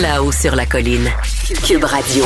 Là-haut 0.00 0.32
sur 0.32 0.56
la 0.56 0.64
colline. 0.64 1.10
Cube 1.66 1.84
Radio. 1.84 2.24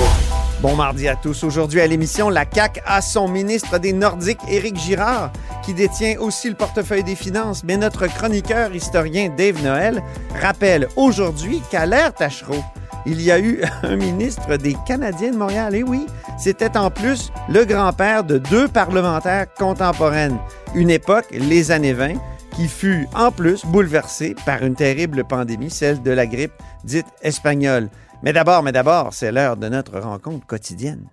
Bon 0.61 0.77
mardi 0.77 1.09
à 1.09 1.17
tous. 1.17 1.43
Aujourd'hui 1.43 1.81
à 1.81 1.87
l'émission, 1.89 2.31
la 2.31 2.45
CAQ 2.48 2.81
a 2.87 3.01
son 3.01 3.27
ministre 3.27 3.79
des 3.79 3.93
Nordiques, 3.93 4.39
Éric 4.48 4.77
Girard, 4.77 5.33
qui 5.65 5.75
détient 5.75 6.21
aussi 6.21 6.48
le 6.48 6.55
portefeuille 6.55 7.03
des 7.03 7.17
Finances. 7.17 7.65
Mais 7.65 7.77
notre 7.77 8.07
chroniqueur 8.07 8.73
historien 8.73 9.29
Dave 9.37 9.61
Noël 9.65 10.05
rappelle 10.41 10.87
aujourd'hui 10.95 11.63
qu'à 11.69 11.85
l'ère 11.85 12.15
Tachereau, 12.15 12.63
il 13.07 13.21
y 13.21 13.33
a 13.33 13.41
eu 13.41 13.63
un 13.83 13.97
ministre 13.97 14.57
des 14.57 14.77
Canadiens 14.87 15.33
de 15.33 15.39
Montréal. 15.39 15.75
Et 15.75 15.83
oui, 15.83 16.07
c'était 16.39 16.77
en 16.77 16.93
plus 16.93 17.33
le 17.48 17.65
grand-père 17.65 18.23
de 18.23 18.39
deux 18.39 18.69
parlementaires 18.69 19.53
contemporaines. 19.53 20.39
Une 20.77 20.91
époque, 20.91 21.27
les 21.33 21.73
années 21.73 21.93
20, 21.93 22.15
qui 22.55 22.69
fut 22.69 23.09
en 23.15 23.33
plus 23.33 23.65
bouleversée 23.67 24.37
par 24.47 24.63
une 24.63 24.75
terrible 24.75 25.25
pandémie, 25.25 25.71
celle 25.71 26.03
de 26.03 26.11
la 26.11 26.27
grippe 26.27 26.53
dite 26.85 27.07
espagnole. 27.23 27.89
Mais 28.23 28.33
d'abord, 28.33 28.63
mais 28.63 28.73
d'abord, 28.73 29.13
c'est 29.13 29.33
l'heure 29.33 29.57
de 29.57 29.69
notre 29.69 29.99
rencontre 29.99 30.47
quotidienne. 30.47 31.09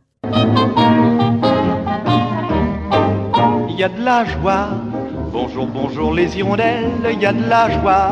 Il 3.69 3.75
y 3.77 3.83
a 3.83 3.89
de 3.89 4.03
la 4.03 4.25
joie. 4.25 4.69
Bonjour, 5.31 5.65
bonjour 5.65 6.13
les 6.13 6.37
hirondelles. 6.37 6.91
Il 7.11 7.19
y 7.19 7.25
a 7.25 7.33
de 7.33 7.49
la 7.49 7.69
joie. 7.81 8.11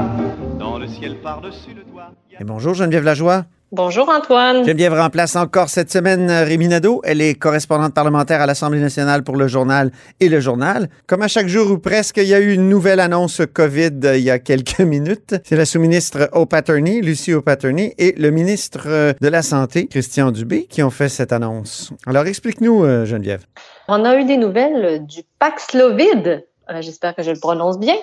Dans 0.58 0.80
le 0.80 0.88
ciel 0.88 1.18
par-dessus 1.22 1.74
le 1.76 1.84
toit. 1.84 2.12
Et 2.40 2.44
bonjour 2.44 2.74
Geneviève 2.74 3.04
Lajoie. 3.04 3.46
Bonjour 3.72 4.10
Antoine. 4.10 4.66
Geneviève 4.66 4.96
remplace 4.96 5.36
encore 5.36 5.70
cette 5.70 5.92
semaine 5.92 6.28
euh, 6.32 6.44
Rémi 6.44 6.68
Nadeau. 6.68 7.02
Elle 7.04 7.22
est 7.22 7.36
correspondante 7.36 7.94
parlementaire 7.94 8.42
à 8.42 8.48
l'Assemblée 8.48 8.80
nationale 8.80 9.24
pour 9.24 9.36
le 9.36 9.48
journal 9.48 9.92
et 10.20 10.28
le 10.28 10.40
journal. 10.40 10.90
Comme 11.06 11.22
à 11.22 11.28
chaque 11.28 11.46
jour 11.46 11.70
ou 11.70 11.78
presque, 11.78 12.18
il 12.18 12.26
y 12.26 12.34
a 12.34 12.40
eu 12.40 12.52
une 12.52 12.68
nouvelle 12.68 13.00
annonce 13.00 13.44
COVID 13.54 13.92
euh, 14.06 14.18
il 14.18 14.24
y 14.24 14.32
a 14.32 14.40
quelques 14.40 14.80
minutes. 14.80 15.36
C'est 15.44 15.56
la 15.56 15.66
sous-ministre 15.66 16.32
O'Patterney, 16.34 17.02
Lucie 17.02 17.32
O'Patterney, 17.32 17.94
et 18.00 18.16
le 18.18 18.32
ministre 18.32 18.88
euh, 18.88 19.14
de 19.22 19.28
la 19.28 19.44
Santé, 19.44 19.86
Christian 19.86 20.32
Dubé, 20.32 20.66
qui 20.66 20.82
ont 20.82 20.90
fait 20.90 21.10
cette 21.10 21.32
annonce. 21.32 21.92
Alors 22.08 22.26
explique-nous, 22.26 23.06
Geneviève. 23.06 23.46
On 23.88 24.04
a 24.04 24.16
eu 24.16 24.26
des 24.26 24.38
nouvelles 24.38 25.06
du 25.06 25.22
Paxlovid. 25.38 26.44
J'espère 26.82 27.16
que 27.16 27.24
je 27.24 27.32
le 27.32 27.40
prononce 27.40 27.80
bien 27.80 27.96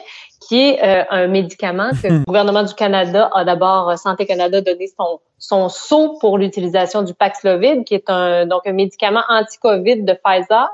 qui 0.49 0.61
est 0.61 0.83
euh, 0.83 1.05
un 1.11 1.27
médicament 1.27 1.91
que 1.91 2.09
le 2.09 2.19
gouvernement 2.27 2.63
du 2.63 2.75
Canada 2.75 3.31
a 3.35 3.45
d'abord, 3.45 3.91
euh, 3.91 3.97
Santé 3.97 4.27
Canada, 4.27 4.61
donné 4.61 4.87
son, 4.87 5.21
son 5.39 5.69
saut 5.69 6.19
pour 6.21 6.39
l'utilisation 6.39 7.03
du 7.03 7.15
Paxlovid, 7.15 7.85
qui 7.85 7.95
est 7.95 8.09
un, 8.09 8.47
donc 8.47 8.67
un 8.67 8.73
médicament 8.73 9.23
anti-COVID 9.29 10.03
de 10.03 10.13
Pfizer. 10.13 10.69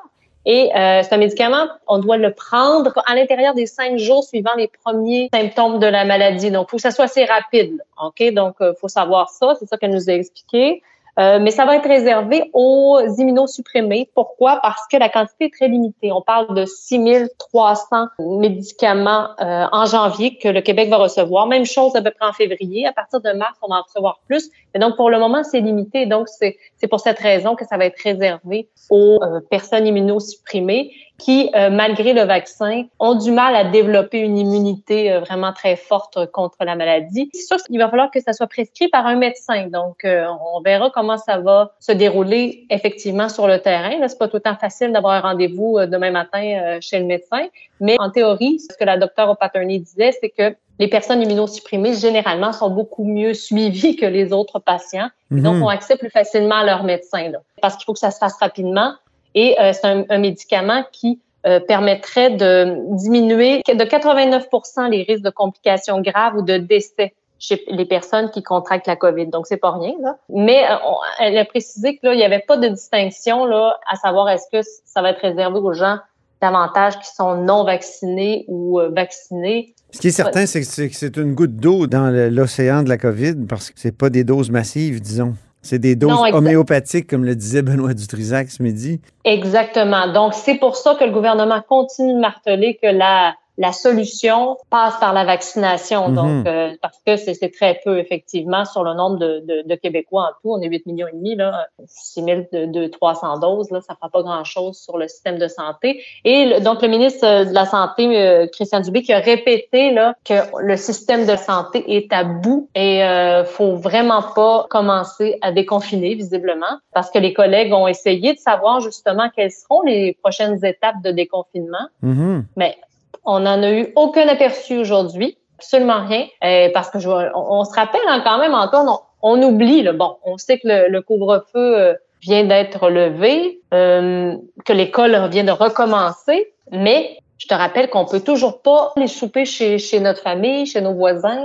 Et 0.44 0.72
euh, 0.74 1.02
c'est 1.04 1.14
un 1.14 1.18
médicament, 1.18 1.68
on 1.86 2.00
doit 2.00 2.16
le 2.16 2.32
prendre 2.32 2.92
à 3.06 3.14
l'intérieur 3.14 3.54
des 3.54 3.66
cinq 3.66 3.96
jours 3.98 4.24
suivant 4.24 4.50
les 4.56 4.68
premiers 4.84 5.28
symptômes 5.32 5.78
de 5.78 5.86
la 5.86 6.04
maladie. 6.04 6.50
Donc, 6.50 6.66
il 6.66 6.70
faut 6.72 6.76
que 6.78 6.82
ça 6.82 6.90
soit 6.90 7.04
assez 7.04 7.24
rapide. 7.24 7.80
OK? 8.02 8.32
Donc, 8.32 8.56
il 8.60 8.74
faut 8.80 8.88
savoir 8.88 9.30
ça. 9.30 9.54
C'est 9.60 9.66
ça 9.66 9.76
qu'elle 9.76 9.92
nous 9.92 10.10
a 10.10 10.14
expliqué. 10.14 10.82
Euh, 11.18 11.38
mais 11.40 11.50
ça 11.50 11.66
va 11.66 11.76
être 11.76 11.86
réservé 11.86 12.50
aux 12.54 12.98
immunosupprimés. 13.18 14.08
Pourquoi? 14.14 14.60
Parce 14.62 14.86
que 14.90 14.96
la 14.96 15.10
quantité 15.10 15.46
est 15.46 15.52
très 15.52 15.68
limitée. 15.68 16.10
On 16.10 16.22
parle 16.22 16.54
de 16.54 16.64
6300 16.64 18.06
médicaments 18.38 19.28
euh, 19.40 19.66
en 19.72 19.84
janvier 19.84 20.38
que 20.38 20.48
le 20.48 20.62
Québec 20.62 20.88
va 20.88 20.96
recevoir. 20.96 21.46
Même 21.46 21.66
chose 21.66 21.94
à 21.96 22.02
peu 22.02 22.10
près 22.10 22.26
en 22.26 22.32
février. 22.32 22.86
À 22.86 22.92
partir 22.92 23.20
de 23.20 23.30
mars, 23.32 23.58
on 23.62 23.68
va 23.68 23.80
en 23.80 23.82
recevoir 23.82 24.20
plus. 24.26 24.50
Mais 24.72 24.80
donc, 24.80 24.96
pour 24.96 25.10
le 25.10 25.18
moment, 25.18 25.44
c'est 25.44 25.60
limité. 25.60 26.06
Donc, 26.06 26.28
c'est 26.28 26.56
pour 26.88 27.00
cette 27.00 27.18
raison 27.18 27.56
que 27.56 27.66
ça 27.66 27.76
va 27.76 27.84
être 27.84 28.00
réservé 28.02 28.70
aux 28.88 29.18
euh, 29.22 29.40
personnes 29.50 29.86
immunosupprimées 29.86 30.92
qui, 31.18 31.50
euh, 31.54 31.70
malgré 31.70 32.14
le 32.14 32.22
vaccin, 32.22 32.84
ont 32.98 33.14
du 33.14 33.30
mal 33.30 33.54
à 33.54 33.64
développer 33.64 34.18
une 34.18 34.38
immunité 34.38 35.18
vraiment 35.18 35.52
très 35.52 35.76
forte 35.76 36.26
contre 36.32 36.56
la 36.64 36.74
maladie. 36.74 37.30
C'est 37.32 37.46
sûr 37.46 37.58
qu'il 37.58 37.78
va 37.78 37.88
falloir 37.88 38.10
que 38.10 38.18
ça 38.20 38.32
soit 38.32 38.48
prescrit 38.48 38.88
par 38.88 39.06
un 39.06 39.14
médecin. 39.14 39.68
Donc, 39.68 40.04
on 40.04 40.60
verra 40.62 40.90
comment 40.90 41.01
ça 41.18 41.38
va 41.38 41.72
se 41.80 41.92
dérouler 41.92 42.66
effectivement 42.70 43.28
sur 43.28 43.46
le 43.46 43.58
terrain. 43.58 43.92
C'est 44.06 44.18
pas 44.18 44.28
tout 44.28 44.36
le 44.36 44.42
temps 44.42 44.56
facile 44.56 44.92
d'avoir 44.92 45.12
un 45.14 45.20
rendez-vous 45.20 45.78
demain 45.86 46.10
matin 46.10 46.78
chez 46.80 46.98
le 46.98 47.06
médecin, 47.06 47.46
mais 47.80 47.96
en 47.98 48.10
théorie, 48.10 48.60
ce 48.60 48.76
que 48.76 48.84
la 48.84 48.96
docteure 48.96 49.30
O'Patterney 49.30 49.80
disait, 49.80 50.12
c'est 50.20 50.30
que 50.30 50.56
les 50.78 50.88
personnes 50.88 51.22
immunosupprimées, 51.22 51.94
généralement, 51.94 52.52
sont 52.52 52.70
beaucoup 52.70 53.04
mieux 53.04 53.34
suivies 53.34 53.94
que 53.94 54.06
les 54.06 54.32
autres 54.32 54.58
patients. 54.58 55.08
Et 55.30 55.40
donc, 55.40 55.56
mhm. 55.56 55.62
on 55.62 55.68
accède 55.68 55.98
plus 55.98 56.10
facilement 56.10 56.62
leur 56.62 56.82
médecin, 56.82 57.28
là, 57.30 57.38
parce 57.60 57.76
qu'il 57.76 57.84
faut 57.84 57.92
que 57.92 57.98
ça 57.98 58.10
se 58.10 58.18
fasse 58.18 58.36
rapidement. 58.38 58.94
Et 59.34 59.56
euh, 59.60 59.72
c'est 59.72 59.86
un, 59.86 60.18
médicament 60.18 60.82
qui 60.92 61.20
euh, 61.46 61.60
permettrait 61.60 62.30
de 62.30 62.76
diminuer 62.96 63.62
de 63.66 63.84
89% 63.84 64.90
les 64.90 65.02
risques 65.04 65.22
de 65.22 65.30
complications 65.30 66.00
graves 66.00 66.36
ou 66.36 66.42
de 66.42 66.56
décès 66.56 67.14
chez 67.42 67.64
les 67.66 67.84
personnes 67.84 68.30
qui 68.30 68.42
contractent 68.42 68.86
la 68.86 68.96
COVID. 68.96 69.26
Donc, 69.26 69.46
c'est 69.46 69.56
pas 69.56 69.72
rien. 69.72 69.94
Là. 70.00 70.16
Mais 70.28 70.64
euh, 70.70 70.76
elle 71.18 71.36
a 71.36 71.44
précisé 71.44 71.98
qu'il 71.98 72.12
n'y 72.12 72.22
avait 72.22 72.44
pas 72.46 72.56
de 72.56 72.68
distinction 72.68 73.44
là, 73.44 73.78
à 73.90 73.96
savoir 73.96 74.28
est-ce 74.28 74.46
que 74.50 74.66
ça 74.86 75.02
va 75.02 75.10
être 75.10 75.20
réservé 75.20 75.58
aux 75.58 75.72
gens 75.72 75.98
davantage 76.40 76.98
qui 76.98 77.14
sont 77.14 77.36
non 77.36 77.64
vaccinés 77.64 78.44
ou 78.48 78.80
vaccinés. 78.90 79.74
Ce 79.92 80.00
qui 80.00 80.08
est 80.08 80.12
certain, 80.12 80.44
c'est 80.46 80.60
que 80.60 80.94
c'est 80.94 81.16
une 81.16 81.34
goutte 81.34 81.56
d'eau 81.56 81.86
dans 81.86 82.10
l'océan 82.10 82.82
de 82.82 82.88
la 82.88 82.98
COVID 82.98 83.46
parce 83.48 83.70
que 83.70 83.78
c'est 83.78 83.96
pas 83.96 84.10
des 84.10 84.24
doses 84.24 84.50
massives, 84.50 85.00
disons. 85.00 85.34
C'est 85.62 85.78
des 85.78 85.94
doses 85.94 86.18
homéopathiques, 86.32 87.08
comme 87.08 87.24
le 87.24 87.36
disait 87.36 87.62
Benoît 87.62 87.94
Dutrisac 87.94 88.50
ce 88.50 88.62
midi. 88.62 89.00
Exactement. 89.24 90.12
Donc, 90.12 90.34
c'est 90.34 90.56
pour 90.56 90.76
ça 90.76 90.96
que 90.96 91.04
le 91.04 91.12
gouvernement 91.12 91.62
continue 91.68 92.14
de 92.14 92.18
marteler 92.18 92.78
que 92.82 92.88
la, 92.88 93.34
la 93.58 93.72
solution 93.72 94.56
passe 94.70 94.96
par 94.98 95.12
la 95.12 95.24
vaccination. 95.24 96.08
Mhm. 96.08 96.14
Donc, 96.14 96.46
euh, 96.46 96.74
parce 96.80 96.98
que 97.04 97.16
c'est 97.16 97.50
très 97.50 97.80
peu, 97.84 97.98
effectivement, 97.98 98.64
sur 98.64 98.82
le 98.82 98.94
nombre 98.94 99.18
de, 99.18 99.40
de, 99.40 99.68
de, 99.68 99.74
Québécois 99.74 100.22
en 100.22 100.32
tout. 100.40 100.54
On 100.54 100.60
est 100.62 100.68
8 100.68 100.86
millions 100.86 101.08
et 101.08 101.16
demi, 101.16 101.36
là. 101.36 101.66
6 101.86 102.22
de, 102.52 102.86
300 102.86 103.38
doses, 103.38 103.70
là, 103.70 103.80
ça 103.80 103.94
fera 103.94 104.08
pas 104.08 104.22
grand-chose 104.22 104.78
sur 104.78 104.96
le 104.96 105.06
système 105.08 105.38
de 105.38 105.48
santé. 105.48 106.02
Et 106.24 106.60
donc, 106.60 106.82
le 106.82 106.88
ministre 106.88 107.44
de 107.44 107.52
la 107.52 107.66
Santé, 107.66 108.18
euh, 108.18 108.46
Christian 108.46 108.80
Dubé, 108.80 109.02
qui 109.02 109.12
a 109.12 109.18
répété 109.18 109.90
là, 109.92 110.14
que 110.24 110.34
le 110.60 110.76
système 110.76 111.26
de 111.26 111.36
santé 111.36 111.84
est 111.96 112.12
à 112.12 112.24
bout 112.24 112.68
et 112.74 113.04
euh, 113.04 113.44
faut 113.44 113.76
vraiment 113.76 114.22
pas 114.34 114.66
commencer 114.70 115.38
à 115.42 115.52
déconfiner, 115.52 116.14
visiblement, 116.14 116.78
parce 116.94 117.10
que 117.10 117.18
les 117.18 117.32
collègues 117.32 117.72
ont 117.72 117.86
essayé 117.86 118.32
de 118.32 118.38
savoir 118.38 118.80
justement 118.80 119.28
quelles 119.34 119.52
seront 119.52 119.82
les 119.82 120.16
prochaines 120.22 120.64
étapes 120.64 121.02
de 121.02 121.10
déconfinement. 121.10 121.86
Mhm. 122.02 122.46
Mais 122.56 122.76
on 123.24 123.40
n'en 123.40 123.62
a 123.62 123.70
eu 123.70 123.92
aucun 123.96 124.28
aperçu 124.28 124.78
aujourd'hui, 124.78 125.36
absolument 125.58 126.06
rien, 126.06 126.26
euh, 126.44 126.68
parce 126.74 126.90
que 126.90 126.98
je, 126.98 127.08
on, 127.08 127.64
se 127.64 127.74
rappelle 127.74 128.00
hein, 128.08 128.20
quand 128.24 128.38
même, 128.38 128.54
Antoine, 128.54 128.88
on, 128.88 128.98
on 129.22 129.42
oublie, 129.42 129.82
là, 129.82 129.92
bon, 129.92 130.16
on 130.24 130.38
sait 130.38 130.58
que 130.58 130.88
le, 130.88 131.00
couvre-feu 131.00 131.78
euh, 131.78 131.94
vient 132.20 132.44
d'être 132.44 132.90
levé, 132.90 133.60
euh, 133.72 134.34
que 134.64 134.72
l'école 134.72 135.28
vient 135.30 135.44
de 135.44 135.52
recommencer, 135.52 136.52
mais 136.70 137.16
je 137.38 137.46
te 137.46 137.54
rappelle 137.54 137.90
qu'on 137.90 138.04
peut 138.04 138.20
toujours 138.20 138.62
pas 138.62 138.92
aller 138.96 139.08
souper 139.08 139.44
chez, 139.44 139.78
chez 139.78 140.00
notre 140.00 140.22
famille, 140.22 140.66
chez 140.66 140.80
nos 140.80 140.94
voisins. 140.94 141.42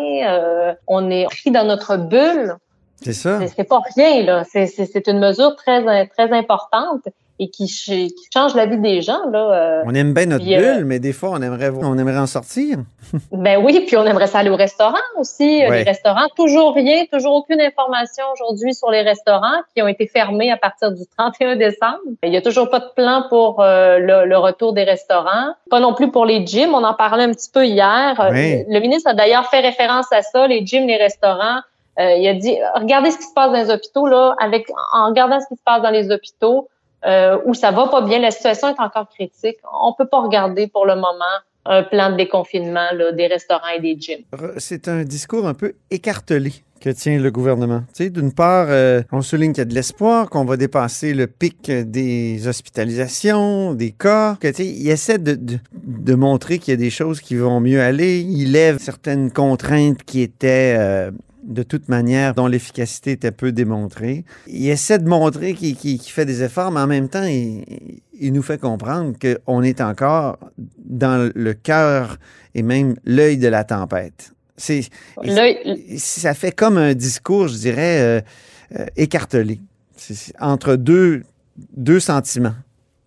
on 0.87 1.09
est 1.09 1.25
pris 1.25 1.49
dans 1.49 1.63
notre 1.63 1.97
bulle. 1.97 2.55
C'est 3.01 3.13
ça. 3.13 3.39
C'est 3.55 3.63
pas 3.63 3.81
rien, 3.95 4.23
là. 4.23 4.43
C'est 4.43 5.07
une 5.07 5.19
mesure 5.19 5.55
très, 5.55 6.05
très 6.07 6.31
importante. 6.31 7.07
Et 7.39 7.49
qui, 7.49 7.65
qui 7.67 8.13
change 8.33 8.55
la 8.55 8.65
vie 8.65 8.79
des 8.79 9.01
gens. 9.01 9.29
Là, 9.31 9.53
euh, 9.53 9.83
On 9.85 9.93
aime 9.93 10.13
bien 10.13 10.25
notre 10.25 10.43
Puis, 10.43 10.55
euh, 10.55 10.75
bulle, 10.75 10.85
mais 10.85 10.99
des 10.99 11.13
fois, 11.13 11.29
on 11.33 11.41
aimerait, 11.41 11.69
on 11.69 11.97
aimerait 11.97 12.17
en 12.17 12.27
sortir. 12.27 12.79
Ben 13.31 13.61
oui, 13.63 13.83
puis 13.87 13.95
on 13.95 14.05
aimerait 14.05 14.27
ça 14.27 14.39
aller 14.39 14.49
au 14.49 14.55
restaurant 14.55 14.95
aussi. 15.17 15.63
Euh, 15.63 15.69
Ouais. 15.69 15.77
Les 15.79 15.83
restaurants, 15.83 16.27
toujours 16.35 16.73
rien, 16.73 17.05
toujours 17.11 17.35
aucune 17.35 17.61
information 17.61 18.23
aujourd'hui 18.33 18.73
sur 18.73 18.89
les 18.91 19.01
restaurants 19.01 19.61
qui 19.75 19.81
ont 19.81 19.87
été 19.87 20.07
fermés 20.07 20.51
à 20.51 20.57
partir 20.57 20.91
du 20.91 21.03
31 21.17 21.55
décembre. 21.55 21.99
Il 22.23 22.33
y 22.33 22.37
a 22.37 22.41
toujours 22.41 22.69
pas 22.69 22.79
de 22.79 22.89
plan 22.95 23.23
pour 23.29 23.61
euh, 23.61 23.99
le, 23.99 24.25
le 24.25 24.37
retour 24.37 24.73
des 24.73 24.83
restaurants. 24.83 25.53
Pas 25.69 25.79
non 25.79 25.93
plus 25.93 26.09
pour 26.11 26.25
les 26.25 26.45
gyms. 26.45 26.73
On 26.73 26.83
en 26.83 26.93
parlait 26.93 27.23
un 27.23 27.31
petit 27.31 27.49
peu 27.51 27.65
hier. 27.65 28.15
Oui. 28.31 28.65
Le 28.67 28.79
ministre 28.79 29.09
a 29.09 29.13
d'ailleurs 29.13 29.45
fait 29.49 29.59
référence 29.59 30.11
à 30.11 30.21
ça, 30.21 30.47
les 30.47 30.65
gyms, 30.65 30.87
les 30.87 30.97
restaurants. 30.97 31.59
Euh, 31.99 32.11
il 32.13 32.27
a 32.27 32.33
dit, 32.33 32.55
regardez 32.75 33.09
ce 33.11 33.17
qui 33.17 33.23
se 33.23 33.33
passe 33.33 33.51
dans 33.51 33.57
les 33.57 33.71
hôpitaux, 33.71 34.05
là, 34.07 34.35
avec, 34.39 34.67
en 34.93 35.07
regardant 35.07 35.39
ce 35.39 35.47
qui 35.47 35.55
se 35.55 35.63
passe 35.65 35.81
dans 35.81 35.89
les 35.89 36.11
hôpitaux, 36.11 36.67
euh, 37.05 37.37
où 37.45 37.53
ça 37.53 37.71
va 37.71 37.87
pas 37.87 38.01
bien, 38.01 38.19
la 38.19 38.31
situation 38.31 38.69
est 38.69 38.79
encore 38.79 39.07
critique. 39.09 39.57
On 39.81 39.93
peut 39.93 40.07
pas 40.07 40.21
regarder 40.21 40.67
pour 40.67 40.85
le 40.85 40.95
moment 40.95 41.37
un 41.65 41.83
plan 41.83 42.11
de 42.11 42.15
déconfinement 42.15 42.87
des 43.13 43.27
restaurants 43.27 43.67
et 43.75 43.81
des 43.81 43.97
gyms. 43.99 44.23
C'est 44.57 44.87
un 44.87 45.03
discours 45.03 45.45
un 45.47 45.53
peu 45.53 45.73
écartelé 45.91 46.53
que 46.79 46.89
tient 46.89 47.19
le 47.19 47.31
gouvernement. 47.31 47.81
Tu 47.93 48.05
sais, 48.05 48.09
d'une 48.09 48.31
part, 48.31 48.67
euh, 48.69 49.01
on 49.11 49.21
souligne 49.21 49.51
qu'il 49.51 49.61
y 49.61 49.61
a 49.61 49.65
de 49.65 49.73
l'espoir, 49.73 50.29
qu'on 50.29 50.45
va 50.45 50.57
dépasser 50.57 51.13
le 51.13 51.27
pic 51.27 51.71
des 51.71 52.47
hospitalisations, 52.47 53.73
des 53.73 53.91
cas, 53.91 54.37
tu 54.39 54.53
sais, 54.53 54.65
il 54.65 54.89
essaie 54.89 55.17
de 55.17 56.15
montrer 56.15 56.59
qu'il 56.59 56.71
y 56.71 56.75
a 56.75 56.77
des 56.77 56.89
choses 56.89 57.19
qui 57.19 57.35
vont 57.35 57.59
mieux 57.59 57.81
aller. 57.81 58.19
Il 58.19 58.51
lève 58.51 58.77
certaines 58.79 59.31
contraintes 59.31 60.03
qui 60.03 60.21
étaient 60.21 60.75
euh, 60.77 61.11
de 61.47 61.63
toute 61.63 61.89
manière 61.89 62.35
dont 62.35 62.45
l'efficacité 62.47 63.11
était 63.13 63.31
peu 63.31 63.51
démontrée. 63.51 64.25
Il 64.47 64.69
essaie 64.69 64.99
de 64.99 65.07
montrer 65.07 65.53
qu'il 65.53 66.01
fait 66.01 66.25
des 66.25 66.43
efforts, 66.43 66.71
mais 66.71 66.81
en 66.81 66.87
même 66.87 67.09
temps, 67.09 67.23
il, 67.23 67.63
il 68.19 68.33
nous 68.33 68.41
fait 68.41 68.59
comprendre 68.59 69.13
qu'on 69.17 69.63
est 69.63 69.81
encore 69.81 70.37
dans 70.77 71.31
le 71.33 71.53
cœur 71.53 72.17
et 72.55 72.63
même 72.63 72.95
l'œil 73.05 73.37
de 73.37 73.47
la 73.47 73.63
tempête. 73.63 74.33
C'est, 74.55 74.81
ça 75.97 76.33
fait 76.33 76.51
comme 76.51 76.77
un 76.77 76.93
discours, 76.93 77.47
je 77.47 77.57
dirais, 77.57 77.99
euh, 78.01 78.21
euh, 78.79 78.85
écartelé. 78.95 79.59
Entre 80.39 80.75
deux, 80.75 81.23
deux 81.75 81.99
sentiments. 81.99 82.55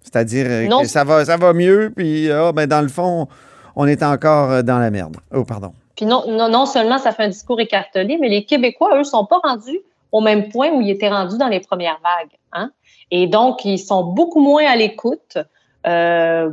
C'est-à-dire 0.02 0.46
euh, 0.48 0.82
que 0.82 0.88
ça 0.88 1.04
va, 1.04 1.24
ça 1.24 1.36
va 1.36 1.52
mieux, 1.52 1.92
puis 1.94 2.30
ah, 2.30 2.52
ben, 2.52 2.66
dans 2.66 2.82
le 2.82 2.88
fond, 2.88 3.28
on 3.74 3.86
est 3.86 4.02
encore 4.02 4.62
dans 4.62 4.78
la 4.78 4.90
merde. 4.90 5.16
Oh, 5.32 5.44
pardon. 5.44 5.72
Puis 6.00 6.06
non, 6.06 6.24
non, 6.28 6.48
non 6.48 6.64
seulement 6.64 6.96
ça 6.96 7.12
fait 7.12 7.24
un 7.24 7.28
discours 7.28 7.60
écartelé, 7.60 8.16
mais 8.18 8.30
les 8.30 8.46
Québécois, 8.46 8.98
eux, 8.98 9.04
sont 9.04 9.26
pas 9.26 9.36
rendus 9.44 9.80
au 10.12 10.22
même 10.22 10.48
point 10.48 10.70
où 10.70 10.80
ils 10.80 10.88
étaient 10.88 11.10
rendus 11.10 11.36
dans 11.36 11.48
les 11.48 11.60
premières 11.60 12.00
vagues. 12.02 12.38
Hein? 12.54 12.70
Et 13.10 13.26
donc, 13.26 13.66
ils 13.66 13.78
sont 13.78 14.02
beaucoup 14.04 14.40
moins 14.40 14.64
à 14.64 14.76
l'écoute. 14.76 15.36
Euh, 15.86 16.50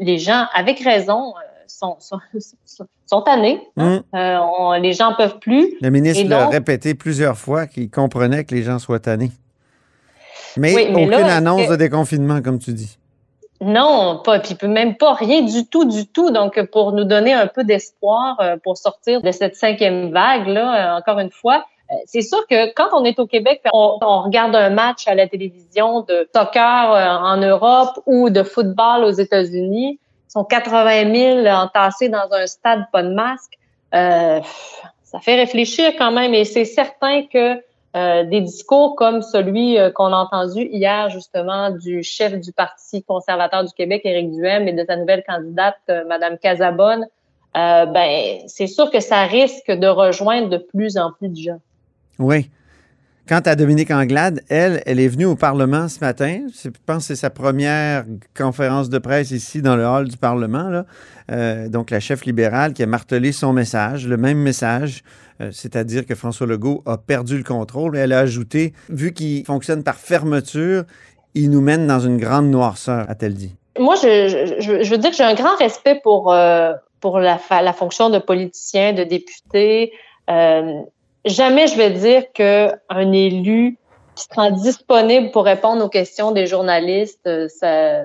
les 0.00 0.18
gens, 0.18 0.46
avec 0.52 0.80
raison, 0.80 1.28
euh, 1.28 1.40
sont, 1.68 1.96
sont, 2.00 3.20
tannés. 3.22 3.60
Hum. 3.76 4.02
Euh, 4.16 4.38
on- 4.58 4.72
les 4.72 4.94
gens 4.94 5.14
peuvent 5.16 5.38
plus. 5.38 5.76
Le 5.80 5.90
ministre 5.90 6.28
l'a 6.28 6.48
répété 6.48 6.96
plusieurs 6.96 7.38
fois 7.38 7.68
qu'il 7.68 7.88
comprenait 7.90 8.42
que 8.42 8.52
les 8.52 8.64
gens 8.64 8.80
soient 8.80 8.98
tannés. 8.98 9.30
Mais, 10.56 10.74
Oui, 10.74 10.88
mais 10.92 11.04
aucune 11.06 11.10
là, 11.24 11.36
annonce 11.36 11.66
que- 11.66 11.70
de 11.70 11.76
déconfinement, 11.76 12.42
comme 12.42 12.58
tu 12.58 12.72
dis. 12.72 12.98
Non, 13.60 14.20
pas, 14.24 14.38
puis 14.38 14.56
même 14.68 14.96
pas 14.96 15.14
rien 15.14 15.42
du 15.42 15.66
tout, 15.66 15.84
du 15.84 16.06
tout. 16.06 16.30
Donc, 16.30 16.62
pour 16.70 16.92
nous 16.92 17.04
donner 17.04 17.32
un 17.32 17.48
peu 17.48 17.64
d'espoir 17.64 18.36
euh, 18.40 18.56
pour 18.62 18.76
sortir 18.76 19.20
de 19.20 19.32
cette 19.32 19.56
cinquième 19.56 20.12
vague 20.12 20.46
là, 20.46 20.94
euh, 20.94 20.98
encore 20.98 21.18
une 21.18 21.30
fois, 21.32 21.64
euh, 21.90 21.94
c'est 22.06 22.22
sûr 22.22 22.46
que 22.46 22.72
quand 22.74 22.88
on 22.92 23.04
est 23.04 23.18
au 23.18 23.26
Québec, 23.26 23.62
on, 23.72 23.98
on 24.00 24.22
regarde 24.22 24.54
un 24.54 24.70
match 24.70 25.08
à 25.08 25.14
la 25.14 25.26
télévision 25.26 26.02
de 26.02 26.28
soccer 26.34 26.90
en 27.22 27.36
Europe 27.38 28.00
ou 28.06 28.30
de 28.30 28.42
football 28.42 29.04
aux 29.04 29.10
États-Unis, 29.10 29.98
ils 30.28 30.32
sont 30.32 30.44
80 30.44 31.42
000 31.42 31.46
entassés 31.46 32.08
dans 32.10 32.30
un 32.32 32.46
stade 32.46 32.84
pas 32.92 33.02
de 33.02 33.14
masque. 33.14 33.54
Euh, 33.94 34.40
ça 35.02 35.20
fait 35.20 35.36
réfléchir 35.36 35.92
quand 35.96 36.12
même, 36.12 36.34
et 36.34 36.44
c'est 36.44 36.66
certain 36.66 37.22
que 37.22 37.54
euh, 37.98 38.22
des 38.22 38.40
discours 38.40 38.94
comme 38.94 39.22
celui 39.22 39.76
euh, 39.76 39.90
qu'on 39.90 40.12
a 40.12 40.16
entendu 40.16 40.62
hier 40.70 41.10
justement 41.10 41.70
du 41.70 42.04
chef 42.04 42.38
du 42.38 42.52
Parti 42.52 43.02
conservateur 43.02 43.64
du 43.64 43.72
Québec, 43.72 44.02
Éric 44.04 44.30
Duhem, 44.30 44.68
et 44.68 44.72
de 44.72 44.84
sa 44.86 44.96
nouvelle 44.96 45.24
candidate, 45.26 45.78
euh, 45.90 46.04
Madame 46.06 46.38
Casabonne, 46.38 47.06
euh, 47.56 47.86
ben 47.86 48.38
c'est 48.46 48.68
sûr 48.68 48.90
que 48.92 49.00
ça 49.00 49.22
risque 49.24 49.72
de 49.72 49.88
rejoindre 49.88 50.48
de 50.48 50.58
plus 50.58 50.96
en 50.96 51.10
plus 51.12 51.28
de 51.28 51.36
gens. 51.36 51.60
Oui. 52.20 52.48
Quant 53.28 53.40
à 53.44 53.56
Dominique 53.56 53.90
Anglade, 53.90 54.40
elle, 54.48 54.82
elle 54.86 54.98
est 54.98 55.08
venue 55.08 55.26
au 55.26 55.36
Parlement 55.36 55.86
ce 55.88 56.00
matin. 56.00 56.46
Je 56.64 56.70
pense 56.86 57.02
que 57.02 57.02
c'est 57.08 57.20
sa 57.20 57.28
première 57.28 58.06
conférence 58.34 58.88
de 58.88 58.96
presse 58.96 59.32
ici 59.32 59.60
dans 59.60 59.76
le 59.76 59.84
hall 59.84 60.08
du 60.08 60.16
Parlement. 60.16 60.84
Euh, 61.30 61.68
donc, 61.68 61.90
la 61.90 62.00
chef 62.00 62.24
libérale 62.24 62.72
qui 62.72 62.82
a 62.82 62.86
martelé 62.86 63.32
son 63.32 63.52
message, 63.52 64.06
le 64.06 64.16
même 64.16 64.38
message, 64.38 65.02
euh, 65.42 65.50
c'est-à-dire 65.52 66.06
que 66.06 66.14
François 66.14 66.46
Legault 66.46 66.82
a 66.86 66.96
perdu 66.96 67.36
le 67.36 67.44
contrôle. 67.44 67.98
Elle 67.98 68.14
a 68.14 68.20
ajouté, 68.20 68.72
vu 68.88 69.12
qu'il 69.12 69.44
fonctionne 69.44 69.82
par 69.82 69.96
fermeture, 69.96 70.84
il 71.34 71.50
nous 71.50 71.60
mène 71.60 71.86
dans 71.86 72.00
une 72.00 72.16
grande 72.16 72.48
noirceur, 72.48 73.04
a-t-elle 73.10 73.34
dit. 73.34 73.54
Moi, 73.78 73.96
je, 73.96 74.88
veux 74.90 74.96
dire 74.96 75.10
que 75.10 75.16
j'ai 75.16 75.24
un 75.24 75.34
grand 75.34 75.54
respect 75.56 76.00
pour, 76.02 76.32
euh, 76.32 76.72
pour 77.00 77.18
la, 77.18 77.38
fonction 77.74 78.08
de 78.08 78.20
politicien, 78.20 78.94
de 78.94 79.04
député. 79.04 79.92
Jamais 81.28 81.66
je 81.66 81.76
vais 81.76 81.90
dire 81.90 82.24
qu'un 82.32 83.12
élu 83.12 83.78
qui 84.14 84.24
se 84.24 84.34
rend 84.34 84.50
disponible 84.50 85.30
pour 85.30 85.44
répondre 85.44 85.84
aux 85.84 85.88
questions 85.88 86.32
des 86.32 86.46
journalistes, 86.46 87.26
euh, 87.26 87.46
ça, 87.48 88.02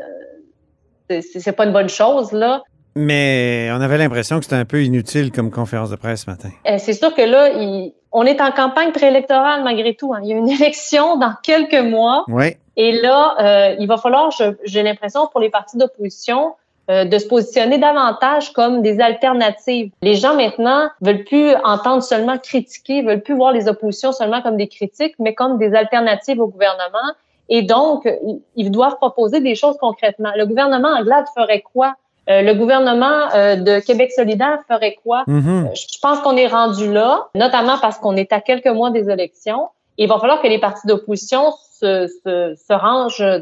c'est- 1.10 1.52
pas 1.56 1.66
une 1.66 1.74
bonne 1.74 1.90
chose, 1.90 2.32
là. 2.32 2.64
Mais 2.96 3.70
on 3.72 3.82
avait 3.82 3.98
l'impression 3.98 4.38
que 4.38 4.44
c'était 4.46 4.56
un 4.56 4.66
peu 4.66 4.84
inutile 4.84 5.32
comme 5.32 5.50
conférence 5.50 5.90
de 5.90 5.96
presse 5.96 6.26
ce 6.26 6.30
matin. 6.30 6.50
Euh, 6.68 6.78
C'est 6.78 6.94
sûr 6.94 7.14
que 7.16 7.24
là, 7.24 7.50
il- 7.50 7.94
on 8.12 8.24
est 8.24 8.40
en 8.40 8.52
campagne 8.52 8.92
préélectorale 8.92 9.64
malgré 9.64 9.96
tout. 9.96 10.14
hein. 10.14 10.20
Il 10.24 10.30
y 10.30 10.34
a 10.34 10.38
une 10.38 10.48
élection 10.62 11.18
dans 11.18 11.34
quelques 11.42 11.74
mois. 11.84 12.26
Oui. 12.28 12.56
Et 12.78 12.92
là, 12.92 13.36
euh, 13.40 13.76
il 13.80 13.88
va 13.88 13.98
falloir, 13.98 14.32
j'ai 14.64 14.84
l'impression, 14.84 15.28
pour 15.32 15.42
les 15.42 15.50
partis 15.50 15.78
d'opposition, 15.78 16.54
euh, 16.92 17.06
de 17.06 17.18
se 17.18 17.28
positionner 17.28 17.78
davantage 17.78 18.52
comme 18.52 18.82
des 18.82 19.00
alternatives. 19.00 19.92
Les 20.02 20.16
gens 20.16 20.36
maintenant 20.36 20.90
veulent 21.02 21.24
plus 21.24 21.54
entendre 21.64 22.04
seulement 22.04 22.38
critiquer, 22.38 23.02
veulent 23.04 23.22
plus 23.22 23.36
voir 23.36 23.52
les 23.54 23.68
oppositions 23.70 24.12
seulement 24.12 24.42
comme 24.42 24.58
des 24.58 24.68
critiques, 24.68 25.16
mais 25.20 25.34
comme 25.34 25.58
des 25.58 25.74
alternatives 25.76 26.42
au 26.42 26.48
gouvernement. 26.48 27.14
Et 27.50 27.62
donc, 27.62 28.08
ils- 28.56 28.72
doivent 28.72 28.98
proposer 28.98 29.40
des 29.40 29.56
choses 29.56 29.78
concrètement. 29.80 30.32
Le 30.36 30.46
gouvernement 30.46 30.90
Anglade 30.90 31.26
ferait 31.38 31.62
quoi? 31.62 31.96
Euh, 32.30 32.42
le 32.42 32.54
gouvernement 32.54 33.30
euh, 33.36 33.56
de 33.58 33.80
Québec 33.80 34.12
solidaire 34.12 34.60
ferait 34.68 34.96
quoi? 35.04 35.24
Mhm. 35.28 35.70
Je 35.76 35.82
je 35.94 36.00
pense 36.02 36.20
qu'on 36.20 36.38
est 36.38 36.48
rendu 36.48 36.92
là, 36.92 37.28
notamment 37.36 37.78
parce 37.82 37.98
qu'on 37.98 38.16
est 38.16 38.32
à 38.34 38.40
quelques 38.40 38.68
mois 38.68 38.92
des 38.92 39.10
élections. 39.10 39.68
Il 39.98 40.08
va 40.08 40.18
falloir 40.20 40.42
que 40.42 40.48
les 40.48 40.58
partis 40.60 40.88
d'opposition 40.88 41.52
se, 41.80 42.08
se, 42.08 42.56
se 42.56 42.74
rangent 42.74 43.42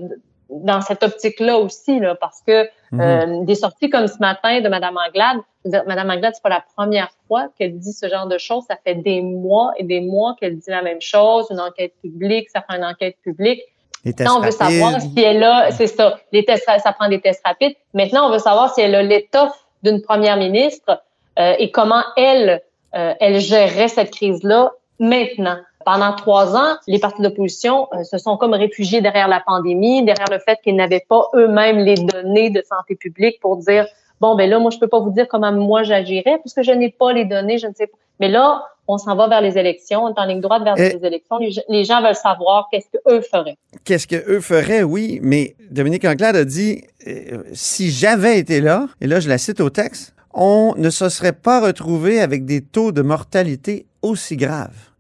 dans 0.52 0.82
cette 0.82 1.02
optique-là 1.02 1.58
aussi, 1.58 2.00
là, 2.00 2.16
parce 2.16 2.42
que 2.46 2.68
euh, 2.94 3.44
des 3.46 3.56
sorties 3.56 3.90
comme 3.90 4.08
ce 4.08 4.20
matin 4.20 4.60
de 4.60 4.68
Mme 4.68 4.98
Anglade, 4.98 5.38
Mme 5.66 6.10
Anglade, 6.10 6.34
c'est 6.36 6.44
pas 6.44 6.50
la 6.50 6.64
première 6.76 7.10
fois 7.28 7.48
qu'elle 7.58 7.80
dit 7.80 7.94
ce 7.94 8.10
genre 8.10 8.28
de 8.28 8.38
choses. 8.38 8.66
Ça 8.68 8.78
fait 8.84 8.96
des 8.96 9.22
mois 9.22 9.72
et 9.78 9.84
des 9.84 10.02
mois 10.02 10.36
qu'elle 10.40 10.58
dit 10.58 10.70
la 10.70 10.82
même 10.82 11.02
chose. 11.02 11.48
Une 11.52 11.60
enquête 11.60 11.94
publique, 12.02 12.50
ça 12.50 12.62
fait 12.62 12.78
une 12.78 12.84
enquête 12.84 13.16
publique. 13.24 13.62
Maintenant, 14.04 14.38
on 14.38 14.42
veut 14.42 14.50
rapides. 14.58 14.80
savoir 14.80 15.00
si 15.00 15.22
elle 15.22 15.44
a, 15.44 15.72
c'est 15.72 15.88
ça, 15.88 16.20
les 16.32 16.44
tests, 16.44 16.66
ça 16.66 16.92
prend 16.92 17.08
des 17.08 17.22
tests 17.22 17.42
rapides. 17.46 17.76
Maintenant, 17.94 18.28
on 18.28 18.32
veut 18.32 18.40
savoir 18.40 18.74
si 18.74 18.82
elle 18.82 18.96
a 18.96 19.04
l'étoffe 19.04 19.58
d'une 19.84 20.02
première 20.02 20.38
ministre 20.38 21.02
euh, 21.40 21.54
et 21.60 21.72
comment 21.72 22.04
elle, 22.18 22.62
euh, 22.96 23.14
elle 23.20 23.40
gérerait 23.40 23.88
cette 23.88 24.12
crise-là 24.12 24.72
maintenant. 25.00 25.58
Pendant 25.86 26.14
trois 26.16 26.56
ans, 26.56 26.76
les 26.88 27.00
partis 27.00 27.22
d'opposition 27.22 27.88
euh, 27.94 28.04
se 28.04 28.18
sont 28.18 28.38
comme 28.38 28.54
réfugiés 28.54 29.02
derrière 29.02 29.28
la 29.28 29.40
pandémie, 29.46 30.04
derrière 30.04 30.28
le 30.32 30.40
fait 30.40 30.58
qu'ils 30.64 30.76
n'avaient 30.76 31.06
pas 31.08 31.24
eux-mêmes 31.36 31.80
les 31.80 31.96
données 31.96 32.50
de 32.50 32.62
santé 32.68 32.96
publique 32.96 33.40
pour 33.42 33.58
dire 33.58 33.86
bon 34.20 34.36
ben 34.36 34.50
là, 34.50 34.60
moi 34.60 34.70
je 34.72 34.78
peux 34.78 34.88
pas 34.88 35.00
vous 35.00 35.12
dire 35.12 35.28
comment 35.28 35.52
moi 35.52 35.84
j'agirais 35.84 36.38
puisque 36.42 36.62
je 36.62 36.72
n'ai 36.72 36.90
pas 36.90 37.12
les 37.14 37.26
données, 37.26 37.58
je 37.58 37.68
ne 37.68 37.74
sais 37.74 37.88
pas. 37.88 37.98
Mais 38.20 38.28
là, 38.30 38.64
on 38.88 38.98
s'en 39.00 39.16
va 39.16 39.28
vers 39.28 39.42
les 39.42 39.58
élections, 39.58 40.04
on 40.04 40.10
est 40.14 40.20
en 40.20 40.26
ligne 40.26 40.42
droite 40.42 40.64
vers 40.64 40.78
Et- 40.78 40.94
les 40.98 41.06
élections. 41.06 41.38
Les, 41.40 41.52
gens- 41.52 41.62
les 41.70 41.84
gens 41.86 42.02
veulent 42.04 42.14
savoir 42.16 42.68
qu'est-ce 42.72 42.88
qu'eux 42.92 43.22
feraient. 43.22 43.58
Qu'est-ce 43.84 44.08
qu'eux 44.08 44.42
feraient, 44.42 44.84
oui, 44.84 45.20
mais 45.24 45.56
Dominique 45.72 46.06
Anglade 46.06 46.36
a 46.36 46.46
dit 46.46 46.84
euh, 47.08 47.44
si 47.54 47.90
j'avais 47.90 48.38
été 48.38 48.62
là, 48.62 48.88
et 49.02 49.08
là 49.08 49.20
je 49.20 49.28
la 49.30 49.38
cite 49.40 49.60
au 49.60 49.70
texte, 49.72 50.14
on 50.34 50.76
ne 50.78 50.90
se 50.90 51.10
serait 51.10 51.34
pas 51.34 51.60
retrouvé 51.62 52.22
avec 52.22 52.46
des 52.46 52.62
taux 52.62 52.92
de 52.92 53.02
mortalité 53.02 53.86
aussi 54.02 54.38
graves. 54.38 54.91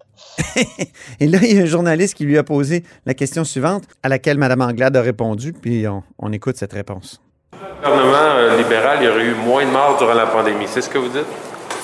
Et 1.19 1.27
là, 1.27 1.39
il 1.41 1.55
y 1.55 1.59
a 1.59 1.63
un 1.63 1.65
journaliste 1.65 2.15
qui 2.15 2.25
lui 2.25 2.37
a 2.37 2.43
posé 2.43 2.83
la 3.05 3.13
question 3.13 3.43
suivante, 3.43 3.83
à 4.03 4.09
laquelle 4.09 4.37
Mme 4.37 4.61
Anglade 4.61 4.95
a 4.95 5.01
répondu, 5.01 5.53
puis 5.53 5.87
on, 5.87 6.03
on 6.19 6.31
écoute 6.31 6.57
cette 6.57 6.73
réponse. 6.73 7.21
Le 7.53 7.87
gouvernement 7.87 8.17
euh, 8.17 8.57
libéral, 8.57 8.97
il 9.01 9.05
y 9.05 9.09
aurait 9.09 9.25
eu 9.25 9.33
moins 9.33 9.65
de 9.65 9.71
morts 9.71 9.97
durant 9.97 10.13
la 10.13 10.27
pandémie. 10.27 10.65
C'est 10.67 10.81
ce 10.81 10.89
que 10.89 10.97
vous 10.97 11.09
dites? 11.09 11.25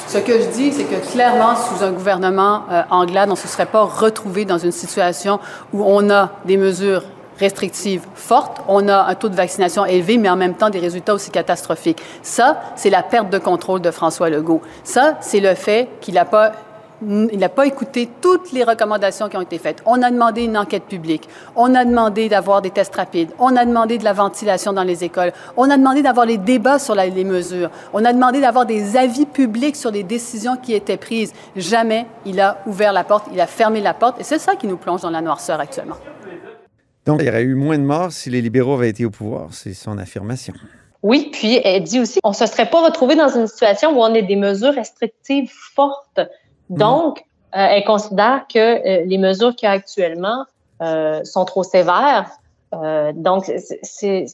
Ce 0.08 0.20
que 0.20 0.40
je 0.40 0.48
dis, 0.48 0.72
c'est 0.72 0.86
que 0.86 1.12
clairement, 1.12 1.56
sous 1.56 1.84
un 1.84 1.92
gouvernement 1.92 2.64
euh, 2.72 2.84
Anglade, 2.90 3.28
on 3.30 3.34
ne 3.34 3.38
se 3.38 3.48
serait 3.48 3.66
pas 3.66 3.84
retrouvé 3.84 4.46
dans 4.46 4.58
une 4.58 4.72
situation 4.72 5.40
où 5.74 5.84
on 5.86 6.10
a 6.10 6.32
des 6.46 6.56
mesures 6.56 7.04
restrictives 7.40 8.02
fortes, 8.16 8.62
on 8.68 8.88
a 8.88 9.04
un 9.04 9.16
taux 9.16 9.30
de 9.30 9.36
vaccination 9.36 9.86
élevé, 9.86 10.18
mais 10.18 10.30
en 10.30 10.36
même 10.36 10.56
temps 10.56 10.70
des 10.70 10.80
résultats 10.80 11.14
aussi 11.14 11.30
catastrophiques. 11.30 12.02
Ça, 12.24 12.62
c'est 12.76 12.90
la 12.90 13.04
perte 13.04 13.30
de 13.30 13.38
contrôle 13.38 13.82
de 13.82 13.92
François 13.92 14.30
Legault. 14.30 14.62
Ça, 14.84 15.18
c'est 15.22 15.40
le 15.40 15.54
fait 15.54 15.90
qu'il 16.02 16.16
n'a 16.16 16.26
pas 16.26 16.54
il 17.02 17.38
n'a 17.38 17.50
pas 17.50 17.68
écouté 17.68 18.10
toutes 18.22 18.52
les 18.52 18.64
recommandations 18.64 19.30
qui 19.30 19.38
ont 19.38 19.42
été 19.42 19.58
faites. 19.58 19.82
On 19.86 20.02
a 20.02 20.10
demandé 20.10 20.44
une 20.44 20.58
enquête 20.58 20.84
publique. 20.84 21.30
On 21.56 21.76
a 21.76 21.86
demandé 21.86 22.30
d'avoir 22.30 22.62
des 22.62 22.72
tests 22.72 22.96
rapides. 22.96 23.30
On 23.40 23.56
a 23.56 23.66
demandé 23.66 23.98
de 23.98 24.04
la 24.04 24.14
ventilation 24.14 24.74
dans 24.74 24.84
les 24.84 25.04
écoles. 25.04 25.32
On 25.58 25.70
a 25.70 25.78
demandé 25.78 26.02
d'avoir 26.02 26.26
les 26.26 26.38
débats 26.38 26.80
sur 26.80 26.96
les 26.96 27.24
mesures. 27.24 27.70
On 27.94 28.04
a 28.04 28.14
demandé 28.14 28.42
d'avoir 28.42 28.66
des 28.66 28.98
avis 28.98 29.26
publics 29.26 29.76
sur 29.76 29.92
les 29.92 30.04
décisions 30.04 30.58
qui 30.58 30.74
étaient 30.74 30.98
prises. 30.98 31.34
Jamais 31.56 32.08
il 32.26 32.40
a 32.40 32.58
ouvert 32.66 32.94
la 32.94 33.04
porte. 33.04 33.28
Il 33.32 33.40
a 33.40 33.48
fermé 33.48 33.82
la 33.82 33.94
porte. 33.94 34.20
Et 34.20 34.24
c'est 34.24 34.40
ça 34.40 34.56
qui 34.56 34.68
nous 34.68 34.78
plonge 34.78 35.02
dans 35.02 35.12
la 35.12 35.22
noirceur 35.22 35.60
actuellement. 35.60 35.98
Donc, 37.06 37.22
il 37.22 37.28
y 37.28 37.30
aurait 37.30 37.44
eu 37.44 37.56
moins 37.56 37.78
de 37.78 37.84
morts 37.84 38.12
si 38.12 38.30
les 38.30 38.42
libéraux 38.42 38.74
avaient 38.74 38.90
été 38.90 39.06
au 39.06 39.10
pouvoir. 39.12 39.50
C'est 39.52 39.74
son 39.74 39.98
affirmation. 39.98 40.54
Oui, 41.04 41.30
puis 41.32 41.62
elle 41.64 41.84
dit 41.84 42.00
aussi, 42.00 42.20
on 42.24 42.32
ne 42.32 42.36
se 42.36 42.46
serait 42.48 42.70
pas 42.70 42.84
retrouvé 42.84 43.16
dans 43.16 43.30
une 43.30 43.48
situation 43.48 43.92
où 43.92 44.02
on 44.02 44.14
a 44.14 44.22
des 44.22 44.36
mesures 44.36 44.74
restrictives 44.74 45.52
fortes. 45.76 46.20
Mm. 46.70 46.78
Donc, 46.78 47.24
euh, 47.56 47.66
elle 47.70 47.84
considère 47.86 48.46
que 48.54 48.60
euh, 48.60 49.06
les 49.06 49.18
mesures 49.18 49.56
qu'il 49.56 49.68
y 49.68 49.70
a 49.70 49.74
actuellement 49.74 50.46
euh, 50.82 51.24
sont 51.24 51.46
trop 51.46 51.64
sévères. 51.64 52.30
donc, 53.14 53.46
c'est 53.84 54.26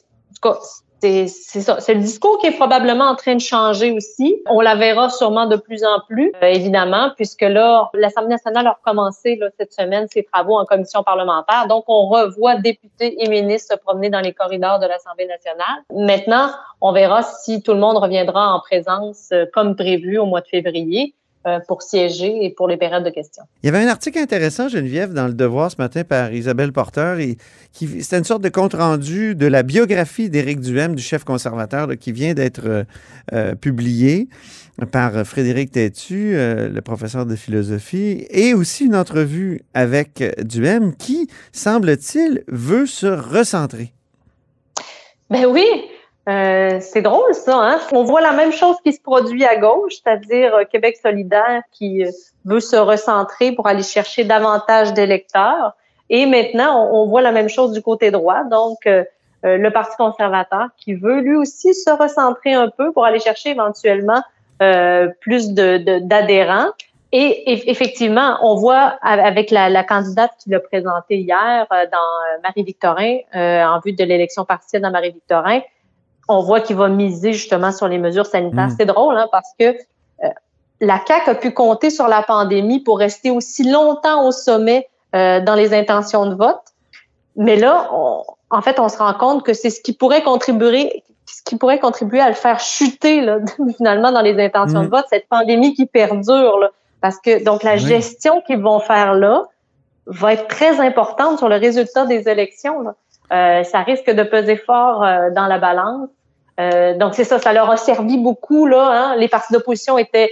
c'est 1.00 1.60
ça. 1.60 1.80
C'est 1.80 1.92
le 1.92 2.00
discours 2.00 2.38
qui 2.38 2.46
est 2.46 2.56
probablement 2.56 3.04
en 3.04 3.14
train 3.14 3.34
de 3.34 3.40
changer 3.40 3.92
aussi. 3.92 4.42
On 4.48 4.62
la 4.62 4.74
verra 4.74 5.10
sûrement 5.10 5.44
de 5.44 5.56
plus 5.56 5.84
en 5.84 6.00
plus, 6.08 6.32
évidemment, 6.40 7.10
puisque 7.14 7.42
là, 7.42 7.90
l'Assemblée 7.92 8.30
nationale 8.30 8.66
a 8.66 8.72
recommencé 8.72 9.36
là, 9.36 9.48
cette 9.58 9.74
semaine 9.74 10.06
ses 10.10 10.22
travaux 10.24 10.56
en 10.56 10.64
commission 10.64 11.02
parlementaire. 11.02 11.66
Donc, 11.68 11.84
on 11.88 12.08
revoit 12.08 12.56
députés 12.56 13.22
et 13.22 13.28
ministres 13.28 13.74
se 13.74 13.78
promener 13.78 14.08
dans 14.08 14.20
les 14.20 14.32
corridors 14.32 14.78
de 14.78 14.86
l'Assemblée 14.86 15.26
nationale. 15.26 15.82
Maintenant, 15.94 16.48
on 16.80 16.92
verra 16.92 17.22
si 17.22 17.62
tout 17.62 17.74
le 17.74 17.80
monde 17.80 17.98
reviendra 17.98 18.54
en 18.54 18.60
présence 18.60 19.30
comme 19.52 19.76
prévu 19.76 20.16
au 20.16 20.24
mois 20.24 20.40
de 20.40 20.48
février. 20.48 21.14
Euh, 21.46 21.60
pour 21.68 21.82
siéger 21.82 22.42
et 22.42 22.48
pour 22.48 22.68
les 22.68 22.78
périodes 22.78 23.04
de 23.04 23.10
questions. 23.10 23.42
Il 23.62 23.66
y 23.66 23.68
avait 23.68 23.84
un 23.84 23.88
article 23.88 24.18
intéressant, 24.18 24.68
Geneviève, 24.68 25.12
dans 25.12 25.26
Le 25.26 25.34
Devoir 25.34 25.70
ce 25.70 25.76
matin 25.76 26.02
par 26.02 26.32
Isabelle 26.32 26.72
Porter. 26.72 27.16
Et 27.20 27.36
qui, 27.70 28.02
c'était 28.02 28.16
une 28.16 28.24
sorte 28.24 28.40
de 28.40 28.48
compte-rendu 28.48 29.34
de 29.34 29.46
la 29.46 29.62
biographie 29.62 30.30
d'Éric 30.30 30.60
Duhem, 30.60 30.94
du 30.94 31.02
chef 31.02 31.24
conservateur, 31.24 31.88
qui 32.00 32.12
vient 32.12 32.32
d'être 32.32 32.62
euh, 32.64 32.84
euh, 33.34 33.54
publié 33.54 34.30
par 34.90 35.26
Frédéric 35.26 35.72
Tétu, 35.72 36.32
le 36.34 36.80
professeur 36.80 37.26
de 37.26 37.36
philosophie, 37.36 38.26
et 38.30 38.54
aussi 38.54 38.86
une 38.86 38.96
entrevue 38.96 39.60
avec 39.74 40.24
Duhem 40.42 40.96
qui, 40.96 41.28
semble-t-il, 41.52 42.42
veut 42.48 42.86
se 42.86 43.06
recentrer. 43.06 43.92
Ben 45.30 45.46
oui, 45.46 45.64
euh, 46.26 46.78
c'est 46.80 47.02
drôle 47.02 47.34
ça, 47.34 47.56
hein? 47.56 47.80
On 47.92 48.02
voit 48.02 48.22
la 48.22 48.32
même 48.32 48.52
chose 48.52 48.76
qui 48.82 48.94
se 48.94 49.00
produit 49.00 49.44
à 49.44 49.56
gauche, 49.56 49.96
c'est-à-dire 50.02 50.54
euh, 50.54 50.64
Québec 50.64 50.96
solidaire 51.02 51.62
qui 51.70 52.02
euh, 52.02 52.10
veut 52.46 52.60
se 52.60 52.76
recentrer 52.76 53.52
pour 53.52 53.66
aller 53.66 53.82
chercher 53.82 54.24
davantage 54.24 54.94
d'électeurs. 54.94 55.74
Et 56.08 56.24
maintenant, 56.24 56.88
on, 56.92 57.06
voit 57.06 57.20
la 57.20 57.32
même 57.32 57.48
chose 57.48 57.72
du 57.72 57.82
côté 57.82 58.10
droit, 58.10 58.44
donc 58.44 58.86
le 59.42 59.68
Parti 59.70 59.96
conservateur 59.96 60.68
qui 60.76 60.92
veut 60.92 61.20
lui 61.20 61.34
aussi 61.34 61.72
se 61.72 61.90
recentrer 61.90 62.52
un 62.52 62.68
peu 62.68 62.92
pour 62.92 63.06
aller 63.06 63.18
chercher 63.18 63.50
éventuellement 63.50 64.22
plus 65.20 65.54
d'adhérents. 65.54 66.68
Et 67.10 67.70
effectivement, 67.70 68.36
on 68.42 68.56
voit 68.56 68.98
avec 69.00 69.50
la, 69.50 69.70
la 69.70 69.82
candidate 69.82 70.32
qui 70.38 70.50
l'a 70.50 70.60
présentée 70.60 71.16
hier 71.16 71.66
dans 71.70 72.42
Marie-Victorin, 72.42 73.20
en 73.32 73.80
vue 73.82 73.94
de 73.94 74.04
l'élection 74.04 74.44
partielle 74.44 74.82
dans 74.82 74.90
Marie-Victorin, 74.90 75.62
on 76.28 76.42
voit 76.42 76.60
qu'il 76.60 76.76
va 76.76 76.88
miser 76.88 77.32
justement 77.32 77.72
sur 77.72 77.88
les 77.88 77.98
mesures 77.98 78.26
sanitaires. 78.26 78.68
Mm. 78.68 78.74
C'est 78.78 78.86
drôle, 78.86 79.16
hein, 79.16 79.28
parce 79.30 79.50
que 79.58 79.64
euh, 79.64 80.28
la 80.80 81.00
CAQ 81.06 81.30
a 81.30 81.34
pu 81.34 81.52
compter 81.52 81.90
sur 81.90 82.08
la 82.08 82.22
pandémie 82.22 82.80
pour 82.80 82.98
rester 82.98 83.30
aussi 83.30 83.68
longtemps 83.70 84.26
au 84.26 84.32
sommet 84.32 84.88
euh, 85.14 85.40
dans 85.40 85.54
les 85.54 85.74
intentions 85.74 86.26
de 86.26 86.34
vote. 86.34 86.62
Mais 87.36 87.56
là, 87.56 87.90
en 88.50 88.62
fait, 88.62 88.78
on 88.78 88.88
se 88.88 88.98
rend 88.98 89.14
compte 89.14 89.44
que 89.44 89.54
c'est 89.54 89.70
ce 89.70 89.80
qui 89.80 89.92
pourrait 89.92 90.22
contribuer, 90.22 91.02
ce 91.26 91.42
qui 91.42 91.56
pourrait 91.56 91.80
contribuer 91.80 92.20
à 92.20 92.28
le 92.28 92.34
faire 92.34 92.60
chuter 92.60 93.20
là, 93.20 93.38
finalement 93.76 94.12
dans 94.12 94.22
les 94.22 94.42
intentions 94.42 94.82
de 94.82 94.86
mm. 94.86 94.90
vote, 94.90 95.06
cette 95.10 95.28
pandémie 95.28 95.74
qui 95.74 95.86
perdure. 95.86 96.58
Là, 96.58 96.70
parce 97.00 97.18
que 97.18 97.44
donc 97.44 97.62
la 97.62 97.76
gestion 97.76 98.40
qu'ils 98.46 98.62
vont 98.62 98.80
faire 98.80 99.14
là 99.14 99.44
va 100.06 100.32
être 100.32 100.48
très 100.48 100.80
importante 100.80 101.38
sur 101.38 101.48
le 101.48 101.56
résultat 101.56 102.06
des 102.06 102.28
élections. 102.28 102.80
Là. 102.80 102.94
Euh, 103.32 103.62
ça 103.64 103.80
risque 103.80 104.10
de 104.10 104.22
peser 104.22 104.56
fort 104.56 105.02
euh, 105.02 105.30
dans 105.30 105.46
la 105.46 105.58
balance. 105.58 106.08
Euh, 106.60 106.96
donc 106.96 107.14
c'est 107.14 107.24
ça, 107.24 107.38
ça 107.38 107.52
leur 107.52 107.70
a 107.70 107.76
servi 107.76 108.18
beaucoup 108.18 108.66
là. 108.66 108.90
Hein. 108.90 109.16
Les 109.16 109.28
partis 109.28 109.52
d'opposition 109.52 109.98
étaient 109.98 110.30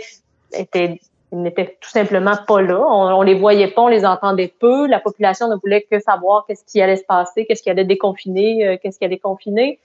étaient 0.52 1.00
n'étaient 1.32 1.78
tout 1.80 1.88
simplement 1.88 2.36
pas 2.46 2.60
là. 2.60 2.78
On, 2.78 3.18
on, 3.18 3.22
les 3.22 3.34
voyait 3.34 3.68
pas, 3.68 3.82
on 3.82 3.88
les 3.88 4.04
entendait 4.04 4.52
peu. 4.60 4.86
La 4.86 5.00
population 5.00 5.48
ne 5.48 5.56
voulait 5.56 5.86
que 5.90 5.98
savoir 5.98 6.44
qu'est-ce 6.46 6.64
qui 6.64 6.82
allait 6.82 6.96
se 6.96 7.04
passer, 7.04 7.46
qu'est-ce 7.46 7.62
qui 7.62 7.70
allait 7.70 7.86
déconfiner, 7.86 8.78
qu'est-ce 8.82 8.98
qui 8.98 9.06
allait 9.06 9.18
confiner. 9.18 9.78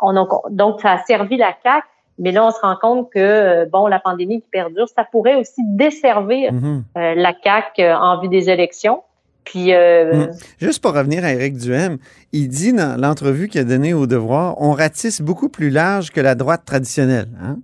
On 0.00 0.14
donc 0.48 0.80
ça 0.80 0.92
a 0.92 0.98
servi 1.04 1.36
la 1.36 1.52
CAC. 1.52 1.84
Mais 2.18 2.32
là, 2.32 2.46
on 2.46 2.50
se 2.50 2.60
rend 2.60 2.76
compte 2.80 3.10
que 3.10 3.66
bon, 3.66 3.88
la 3.88 4.00
pandémie 4.00 4.40
qui 4.40 4.48
perdure, 4.48 4.88
ça 4.88 5.04
pourrait 5.04 5.34
aussi 5.34 5.60
desservir 5.66 6.50
mm-hmm. 6.50 7.12
la 7.14 7.34
CAC 7.34 7.78
en 7.78 8.18
vue 8.18 8.28
des 8.28 8.48
élections. 8.48 9.02
Puis, 9.46 9.72
euh, 9.72 10.26
mm. 10.26 10.30
Juste 10.60 10.82
pour 10.82 10.92
revenir 10.92 11.24
à 11.24 11.32
Éric 11.32 11.56
Duhem, 11.56 11.98
il 12.32 12.48
dit 12.48 12.72
dans 12.72 13.00
l'entrevue 13.00 13.48
qu'il 13.48 13.60
a 13.60 13.64
donnée 13.64 13.94
au 13.94 14.06
Devoir, 14.06 14.60
on 14.60 14.72
ratisse 14.72 15.22
beaucoup 15.22 15.48
plus 15.48 15.70
large 15.70 16.10
que 16.10 16.20
la 16.20 16.34
droite 16.34 16.62
traditionnelle. 16.66 17.28
Hein. 17.40 17.58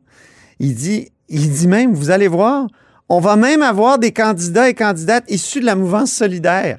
Il, 0.60 0.74
dit, 0.74 1.10
il 1.28 1.50
dit 1.50 1.66
même, 1.66 1.92
vous 1.92 2.10
allez 2.10 2.28
voir, 2.28 2.68
on 3.08 3.18
va 3.18 3.34
même 3.34 3.62
avoir 3.62 3.98
des 3.98 4.12
candidats 4.12 4.68
et 4.68 4.74
candidates 4.74 5.24
issus 5.28 5.60
de 5.60 5.66
la 5.66 5.74
mouvance 5.74 6.12
solidaire. 6.12 6.78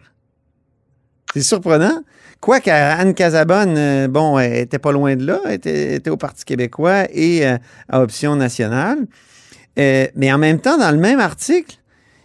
C'est 1.34 1.42
surprenant. 1.42 2.02
Quoique 2.40 2.70
Anne 2.70 3.14
Casabonne, 3.14 3.76
euh, 3.78 4.08
bon, 4.08 4.40
elle 4.40 4.56
était 4.56 4.80
pas 4.80 4.94
loin 4.94 5.18
de 5.18 5.26
là, 5.26 5.40
elle 5.46 5.54
était, 5.56 6.10
au 6.10 6.18
Parti 6.18 6.46
québécois 6.46 7.08
et 7.12 7.46
euh, 7.46 7.58
à 7.90 8.02
Option 8.02 8.38
nationale. 8.38 9.00
mais 9.76 10.32
en 10.32 10.38
même 10.38 10.60
temps, 10.60 10.78
dans 10.78 10.92
le 10.92 10.98
même 10.98 11.20
article, 11.20 11.78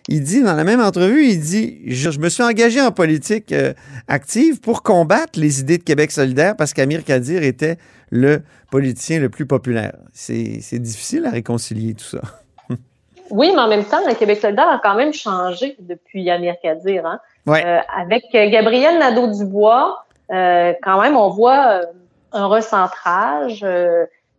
il 0.08 0.22
dit, 0.22 0.42
dans 0.42 0.54
la 0.54 0.64
même 0.64 0.80
entrevue, 0.80 1.26
il 1.26 1.40
dit 1.40 1.80
Je, 1.86 2.18
me 2.18 2.30
suis 2.30 2.42
engagé 2.42 2.80
en 2.80 2.90
politique 2.90 3.52
euh, 3.52 3.74
active 4.08 4.60
pour 4.60 4.82
combattre 4.82 5.38
les 5.38 5.60
idées 5.60 5.76
de 5.76 5.82
Québec 5.82 6.10
solidaire 6.10 6.56
parce 6.56 6.72
qu'Amir 6.72 7.04
Kadir 7.04 7.42
était 7.42 7.76
le 8.10 8.40
politicien 8.70 9.20
le 9.20 9.28
plus 9.28 9.46
populaire. 9.46 9.96
C'est 10.12 10.78
difficile 10.78 11.26
à 11.26 11.30
réconcilier 11.30 11.92
tout 11.92 12.04
ça. 12.04 12.20
oui, 13.30 13.52
mais 13.54 13.60
en 13.60 13.68
même 13.68 13.84
temps, 13.84 14.00
le 14.06 14.14
Québec 14.14 14.40
solidaire 14.40 14.68
a 14.68 14.80
quand 14.82 14.94
même 14.94 15.12
changé 15.12 15.76
depuis 15.78 16.30
Amir 16.30 16.54
Kadir. 16.62 17.04
Hein? 17.04 17.20
Euh, 17.48 17.80
avec 17.94 18.24
Gabriel 18.32 18.98
Nadeau-Dubois, 18.98 20.04
euh, 20.32 20.72
quand 20.82 21.00
même, 21.02 21.16
on 21.16 21.28
voit 21.28 21.82
un 22.32 22.46
recentrage. 22.46 23.64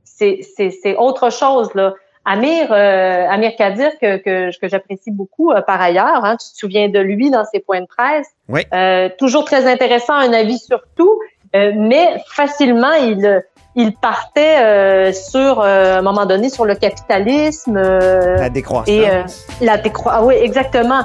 c'est 0.03 0.95
autre 0.97 1.31
chose, 1.31 1.69
là. 1.75 1.93
Amir, 2.25 2.71
euh, 2.71 3.27
Amir 3.29 3.55
Kadir, 3.57 3.91
que, 3.99 4.17
que, 4.17 4.57
que 4.59 4.67
j'apprécie 4.67 5.11
beaucoup 5.11 5.51
euh, 5.51 5.61
par 5.61 5.81
ailleurs, 5.81 6.23
hein, 6.23 6.37
tu 6.37 6.51
te 6.51 6.57
souviens 6.57 6.89
de 6.89 6.99
lui 6.99 7.31
dans 7.31 7.45
ses 7.45 7.59
points 7.59 7.81
de 7.81 7.87
presse. 7.87 8.27
Oui. 8.47 8.61
Euh, 8.73 9.09
toujours 9.17 9.45
très 9.45 9.65
intéressant, 9.71 10.13
un 10.13 10.33
avis 10.33 10.59
sur 10.59 10.81
tout, 10.95 11.19
mais 11.53 12.21
facilement, 12.27 12.93
il, 12.93 13.43
il 13.75 13.95
partait 13.95 15.11
sur, 15.13 15.61
à 15.61 15.97
un 15.97 16.01
moment 16.03 16.27
donné, 16.27 16.49
sur 16.49 16.65
le 16.65 16.75
capitalisme. 16.75 17.79
la 17.79 18.49
décroissance. 18.49 18.87
Et, 18.87 19.07
la 19.65 19.77
décroissance, 19.77 20.21
ah 20.21 20.25
oui, 20.25 20.35
exactement. 20.35 21.01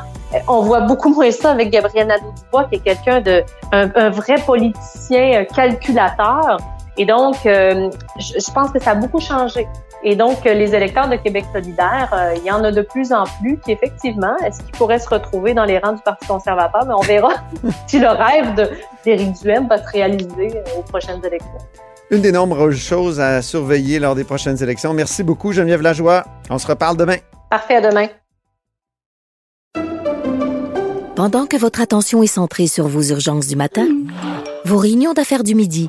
On 0.49 0.61
voit 0.61 0.81
beaucoup 0.81 1.15
moins 1.15 1.31
ça 1.31 1.53
avec 1.53 1.71
Gabriel 1.71 2.09
Nadeau-Dubois, 2.09 2.65
qui 2.65 2.75
est 2.75 2.81
quelqu'un 2.81 3.23
de, 3.23 3.43
un, 3.73 3.89
un, 3.95 4.11
vrai 4.11 4.35
politicien 4.45 5.45
calculateur. 5.45 6.59
Et 6.97 7.07
donc, 7.07 7.37
je, 7.45 7.91
je 8.19 8.53
pense 8.53 8.71
que 8.71 8.81
ça 8.81 8.93
a 8.93 8.95
beaucoup 8.95 9.21
changé. 9.21 9.67
Et 10.07 10.17
donc, 10.17 10.45
les 10.45 10.75
électeurs 10.75 11.09
de 11.09 11.17
Québec 11.17 11.47
solidaire, 11.51 12.11
euh, 12.13 12.35
il 12.37 12.45
y 12.45 12.51
en 12.51 12.63
a 12.63 12.71
de 12.71 12.83
plus 12.83 13.11
en 13.11 13.25
plus 13.41 13.59
qui, 13.65 13.73
effectivement, 13.73 14.37
est-ce 14.45 14.61
qu'ils 14.61 14.73
pourraient 14.73 14.99
se 14.99 15.09
retrouver 15.09 15.55
dans 15.55 15.65
les 15.65 15.79
rangs 15.79 15.95
du 15.95 16.03
Parti 16.03 16.27
conservateur? 16.27 16.85
Mais 16.87 16.93
on 16.93 17.01
verra 17.01 17.31
si 17.87 17.99
le 17.99 18.09
rêve 18.09 18.55
d'Éric 19.03 19.33
Duhem 19.41 19.67
va 19.67 19.79
se 19.79 19.91
réaliser 19.91 20.59
euh, 20.59 20.79
aux 20.79 20.83
prochaines 20.83 21.25
élections. 21.25 21.59
Une 22.11 22.21
des 22.21 22.33
nombreuses 22.33 22.77
choses 22.77 23.19
à 23.19 23.41
surveiller 23.41 23.99
lors 23.99 24.15
des 24.15 24.25
prochaines 24.25 24.63
élections. 24.63 24.93
Merci 24.93 25.23
beaucoup, 25.23 25.53
Geneviève 25.53 25.81
Lajoie. 25.81 26.25
On 26.51 26.59
se 26.59 26.67
reparle 26.67 26.99
demain. 26.99 27.17
Parfait, 27.49 27.77
à 27.77 27.81
demain. 27.91 28.09
Pendant 31.17 31.47
que 31.47 31.57
votre 31.57 31.81
attention 31.81 32.23
est 32.23 32.27
centrée 32.27 32.67
sur 32.67 32.89
vos 32.89 33.03
urgences 33.03 33.47
du 33.47 33.57
matin, 33.57 33.87
vos 34.67 34.77
réunions 34.77 35.15
d'affaires 35.15 35.45
du 35.45 35.55
midi, 35.55 35.89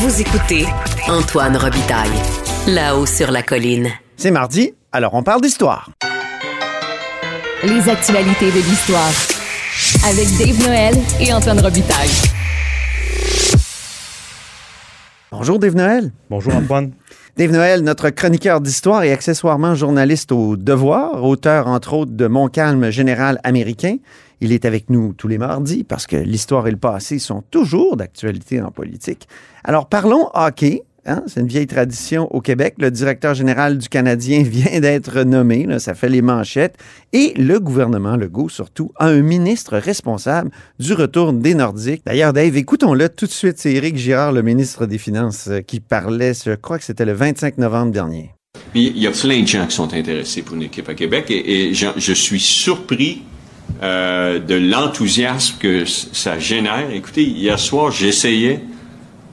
Vous 0.00 0.20
écoutez 0.20 0.64
Antoine 1.08 1.56
Robitaille, 1.56 2.12
là-haut 2.68 3.04
sur 3.04 3.32
la 3.32 3.42
colline. 3.42 3.88
C'est 4.16 4.30
mardi, 4.30 4.72
alors 4.92 5.14
on 5.14 5.24
parle 5.24 5.40
d'histoire. 5.40 5.90
Les 7.64 7.88
actualités 7.88 8.52
de 8.52 8.58
l'histoire. 8.58 9.10
Avec 10.08 10.28
Dave 10.38 10.64
Noël 10.64 10.94
et 11.20 11.32
Antoine 11.32 11.58
Robitaille. 11.58 12.10
Bonjour 15.32 15.58
Dave 15.58 15.74
Noël. 15.74 16.12
Bonjour 16.30 16.54
Antoine. 16.54 16.92
Dave 17.36 17.50
Noël, 17.50 17.82
notre 17.82 18.10
chroniqueur 18.10 18.60
d'histoire 18.60 19.02
et 19.02 19.10
accessoirement 19.10 19.74
journaliste 19.74 20.30
au 20.30 20.56
Devoir, 20.56 21.24
auteur 21.24 21.66
entre 21.66 21.94
autres 21.94 22.12
de 22.12 22.26
Montcalm 22.28 22.90
général 22.90 23.40
américain. 23.42 23.96
Il 24.40 24.52
est 24.52 24.64
avec 24.64 24.90
nous 24.90 25.12
tous 25.12 25.28
les 25.28 25.38
mardis 25.38 25.84
parce 25.84 26.06
que 26.06 26.16
l'histoire 26.16 26.66
et 26.66 26.70
le 26.70 26.76
passé 26.76 27.18
sont 27.18 27.42
toujours 27.50 27.96
d'actualité 27.96 28.60
en 28.60 28.70
politique. 28.70 29.28
Alors 29.64 29.88
parlons 29.88 30.28
hockey 30.34 30.84
Hein? 31.08 31.22
C'est 31.26 31.40
une 31.40 31.46
vieille 31.46 31.66
tradition 31.66 32.28
au 32.34 32.40
Québec. 32.40 32.74
Le 32.78 32.90
directeur 32.90 33.34
général 33.34 33.78
du 33.78 33.88
Canadien 33.88 34.42
vient 34.46 34.80
d'être 34.80 35.22
nommé, 35.22 35.66
ça 35.78 35.94
fait 35.94 36.08
les 36.08 36.22
manchettes. 36.22 36.76
Et 37.12 37.32
le 37.36 37.58
gouvernement 37.58 38.16
Legault, 38.16 38.48
surtout, 38.48 38.92
a 38.96 39.06
un 39.06 39.22
ministre 39.22 39.78
responsable 39.78 40.50
du 40.78 40.92
retour 40.92 41.32
des 41.32 41.54
Nordiques. 41.54 42.02
D'ailleurs, 42.04 42.32
Dave, 42.32 42.56
écoutons-le 42.56 43.08
tout 43.08 43.26
de 43.26 43.30
suite. 43.30 43.58
C'est 43.58 43.72
Éric 43.72 43.96
Girard, 43.96 44.32
le 44.32 44.42
ministre 44.42 44.86
des 44.86 44.98
Finances, 44.98 45.48
euh, 45.48 45.60
qui 45.60 45.80
parlait, 45.80 46.34
je 46.34 46.54
crois 46.54 46.78
que 46.78 46.84
c'était 46.84 47.06
le 47.06 47.14
25 47.14 47.58
novembre 47.58 47.92
dernier. 47.92 48.34
Il 48.74 48.98
y 48.98 49.06
a 49.06 49.10
plein 49.10 49.42
de 49.42 49.46
gens 49.46 49.66
qui 49.66 49.74
sont 49.74 49.94
intéressés 49.94 50.42
pour 50.42 50.56
une 50.56 50.64
équipe 50.64 50.88
à 50.88 50.94
Québec 50.94 51.26
et, 51.30 51.72
je, 51.72 52.12
suis 52.12 52.40
surpris 52.40 53.22
euh, 53.82 54.38
de 54.38 54.54
l'enthousiasme 54.54 55.56
que 55.58 55.84
ça 55.84 56.38
génère. 56.38 56.90
Écoutez, 56.92 57.22
hier 57.22 57.58
soir, 57.58 57.90
j'essayais 57.90 58.60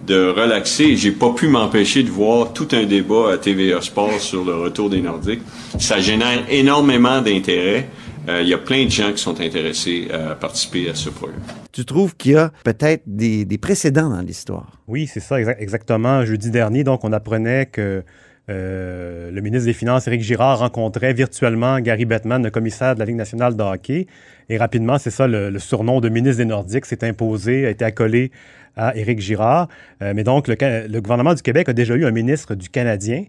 de 0.05 0.29
relaxer. 0.29 0.95
J'ai 0.95 1.11
pas 1.11 1.31
pu 1.33 1.47
m'empêcher 1.47 2.03
de 2.03 2.09
voir 2.09 2.53
tout 2.53 2.67
un 2.73 2.83
débat 2.83 3.33
à 3.33 3.37
TVA 3.37 3.81
Sport 3.81 4.19
sur 4.19 4.45
le 4.45 4.55
retour 4.55 4.89
des 4.89 5.01
Nordiques. 5.01 5.41
Ça 5.79 5.99
génère 5.99 6.45
énormément 6.49 7.21
d'intérêt. 7.21 7.89
Euh, 8.27 8.41
il 8.41 8.47
y 8.47 8.53
a 8.53 8.57
plein 8.57 8.85
de 8.85 8.91
gens 8.91 9.11
qui 9.11 9.21
sont 9.21 9.39
intéressés 9.39 10.07
à 10.11 10.35
participer 10.35 10.89
à 10.89 10.95
ce 10.95 11.09
projet. 11.09 11.33
Tu 11.71 11.85
trouves 11.85 12.15
qu'il 12.15 12.33
y 12.33 12.35
a 12.35 12.51
peut-être 12.63 13.03
des, 13.05 13.45
précédents 13.59 14.09
dans 14.09 14.21
l'histoire? 14.21 14.79
Oui, 14.87 15.07
c'est 15.11 15.19
ça, 15.19 15.39
exactement. 15.39 16.25
Jeudi 16.25 16.49
dernier, 16.49 16.83
donc, 16.83 17.03
on 17.03 17.13
apprenait 17.13 17.67
que 17.67 18.03
euh, 18.49 19.31
le 19.31 19.41
ministre 19.41 19.65
des 19.65 19.73
Finances, 19.73 20.07
Éric 20.07 20.21
Girard, 20.21 20.59
rencontrait 20.59 21.13
virtuellement 21.13 21.79
Gary 21.79 22.05
Bettman, 22.05 22.43
le 22.43 22.51
commissaire 22.51 22.95
de 22.95 22.99
la 22.99 23.05
Ligue 23.05 23.15
nationale 23.15 23.55
de 23.55 23.63
hockey. 23.63 24.07
Et 24.49 24.57
rapidement, 24.57 24.97
c'est 24.97 25.11
ça, 25.11 25.27
le, 25.27 25.57
surnom 25.59 26.01
de 26.01 26.09
ministre 26.09 26.37
des 26.37 26.45
Nordiques 26.45 26.85
s'est 26.85 27.03
imposé, 27.03 27.65
a 27.65 27.69
été 27.69 27.83
accolé 27.85 28.31
à 28.75 28.95
Éric 28.95 29.19
Girard. 29.19 29.67
Euh, 30.01 30.13
mais 30.15 30.23
donc, 30.23 30.47
le, 30.47 30.99
gouvernement 30.99 31.33
du 31.33 31.41
Québec 31.41 31.69
a 31.69 31.73
déjà 31.73 31.95
eu 31.95 32.05
un 32.05 32.11
ministre 32.11 32.55
du 32.55 32.69
Canadien. 32.69 33.25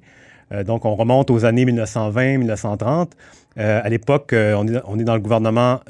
Euh, 0.52 0.64
donc, 0.64 0.84
on 0.84 0.94
remonte 0.94 1.30
aux 1.30 1.44
années 1.44 1.64
1920-1930. 1.64 3.10
Euh, 3.58 3.80
à 3.82 3.88
l'époque, 3.88 4.30
on 4.32 4.68
est, 4.68 4.80
on, 4.86 4.98
est, 4.98 5.04
dans 5.04 5.14
le 5.14 5.20
gouvernement 5.20 5.80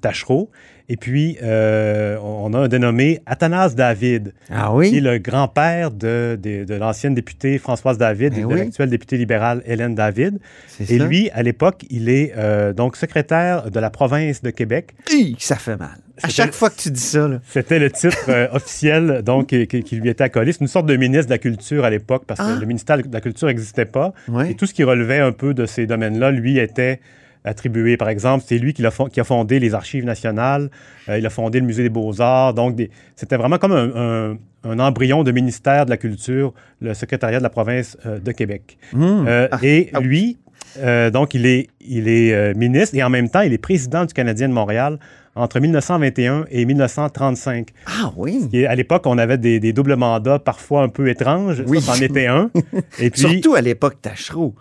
Tachereau. 0.00 0.50
Et 0.90 0.96
puis, 0.96 1.36
euh, 1.40 2.18
on 2.20 2.52
a 2.52 2.58
un 2.58 2.68
dénommé 2.68 3.20
Athanas 3.24 3.74
David, 3.76 4.34
ah 4.50 4.74
oui? 4.74 4.90
qui 4.90 4.96
est 4.96 5.00
le 5.00 5.18
grand-père 5.18 5.92
de, 5.92 6.36
de, 6.42 6.74
l'ancienne 6.74 7.14
députée 7.14 7.58
Françoise 7.58 7.96
David 7.96 8.36
et 8.36 8.42
de 8.42 8.48
l'actuelle 8.52 8.90
députée 8.90 9.16
libérale 9.16 9.62
Hélène 9.66 9.94
David. 9.94 10.40
Et 10.80 10.98
lui, 10.98 11.30
à 11.30 11.44
l'époque, 11.44 11.84
il 11.90 12.08
est 12.08 12.32
euh, 12.36 12.72
donc 12.72 12.96
secrétaire 12.96 13.70
de 13.70 13.78
la 13.78 13.88
province 13.88 14.42
de 14.42 14.50
Québec. 14.50 14.96
ça 15.38 15.54
fait 15.54 15.76
mal. 15.76 15.96
À 16.22 16.28
chaque 16.28 16.52
fois 16.52 16.70
que 16.70 16.76
tu 16.76 16.90
dis 16.90 17.00
ça. 17.00 17.28
C'était 17.48 17.78
le 17.78 17.90
titre 17.90 18.28
euh, 18.28 18.48
officiel 18.52 19.22
donc, 19.24 19.48
qui, 19.48 19.96
lui 19.96 20.08
était 20.08 20.24
accolé. 20.24 20.52
C'est 20.52 20.60
une 20.60 20.68
sorte 20.68 20.86
de 20.86 20.96
ministre 20.96 21.26
de 21.26 21.30
la 21.30 21.38
Culture 21.38 21.84
à 21.84 21.90
l'époque 21.90 22.24
parce 22.26 22.40
que 22.40 22.56
ah. 22.56 22.58
le 22.60 22.66
ministère 22.66 22.98
de 22.98 23.12
la 23.12 23.20
Culture 23.20 23.48
n'existait 23.48 23.86
pas. 23.86 24.12
Et 24.48 24.54
tout 24.54 24.66
ce 24.66 24.74
qui 24.74 24.84
relevait 24.84 25.20
un 25.20 25.32
peu 25.32 25.54
de 25.54 25.66
ces 25.66 25.86
domaines-là, 25.86 26.30
lui, 26.30 26.58
était 26.58 27.00
attribué. 27.44 27.96
Par 27.96 28.08
exemple, 28.08 28.44
c'est 28.46 28.58
lui 28.58 28.72
qui 28.72 28.84
a, 28.84 28.90
qui 29.10 29.20
a, 29.20 29.24
fondé 29.24 29.58
les 29.58 29.74
Archives 29.74 30.04
nationales, 30.04 30.70
euh, 31.08 31.18
il 31.18 31.26
a 31.26 31.30
fondé 31.30 31.60
le 31.60 31.66
Musée 31.66 31.82
des 31.82 31.88
beaux-arts. 31.88 32.54
Donc, 32.54 32.76
c'était 33.16 33.36
vraiment 33.36 33.58
comme 33.58 33.72
un, 33.72 34.78
embryon 34.78 35.24
de 35.24 35.32
ministère 35.32 35.86
de 35.86 35.90
la 35.90 35.96
Culture, 35.96 36.52
le 36.80 36.94
secrétariat 36.94 37.38
de 37.38 37.42
la 37.42 37.50
province 37.50 37.96
euh, 38.04 38.18
de 38.18 38.32
Québec. 38.32 38.78
Mmh. 38.92 39.24
Euh, 39.26 39.48
ah. 39.50 39.58
et 39.62 39.90
ah. 39.94 40.00
lui, 40.00 40.38
donc, 41.12 41.34
il 41.34 41.46
est, 41.46 41.68
il 41.80 42.06
est 42.06 42.54
ministre 42.54 42.96
et 42.96 43.02
en 43.02 43.10
même 43.10 43.28
temps, 43.28 43.40
il 43.40 43.52
est 43.52 43.58
président 43.58 44.04
du 44.04 44.14
Canadien 44.14 44.48
de 44.48 44.52
Montréal 44.52 44.98
entre 45.40 45.60
1921 45.60 46.46
et 46.50 46.64
1935. 46.64 47.68
Ah 47.86 48.12
oui. 48.16 48.48
Et 48.52 48.66
à 48.66 48.74
l'époque, 48.74 49.02
on 49.06 49.18
avait 49.18 49.38
des, 49.38 49.72
doubles 49.72 49.96
mandats 49.96 50.38
parfois 50.38 50.82
un 50.82 50.88
peu 50.88 51.08
étranges. 51.08 51.62
Oui. 51.66 51.80
Ça, 51.80 51.92
en 51.92 51.96
était 51.96 52.26
un. 52.26 52.50
Et 52.98 53.10
puis, 53.10 53.20
Surtout 53.20 53.54
à 53.54 53.60
l'époque 53.60 54.00
Tachereau. 54.02 54.54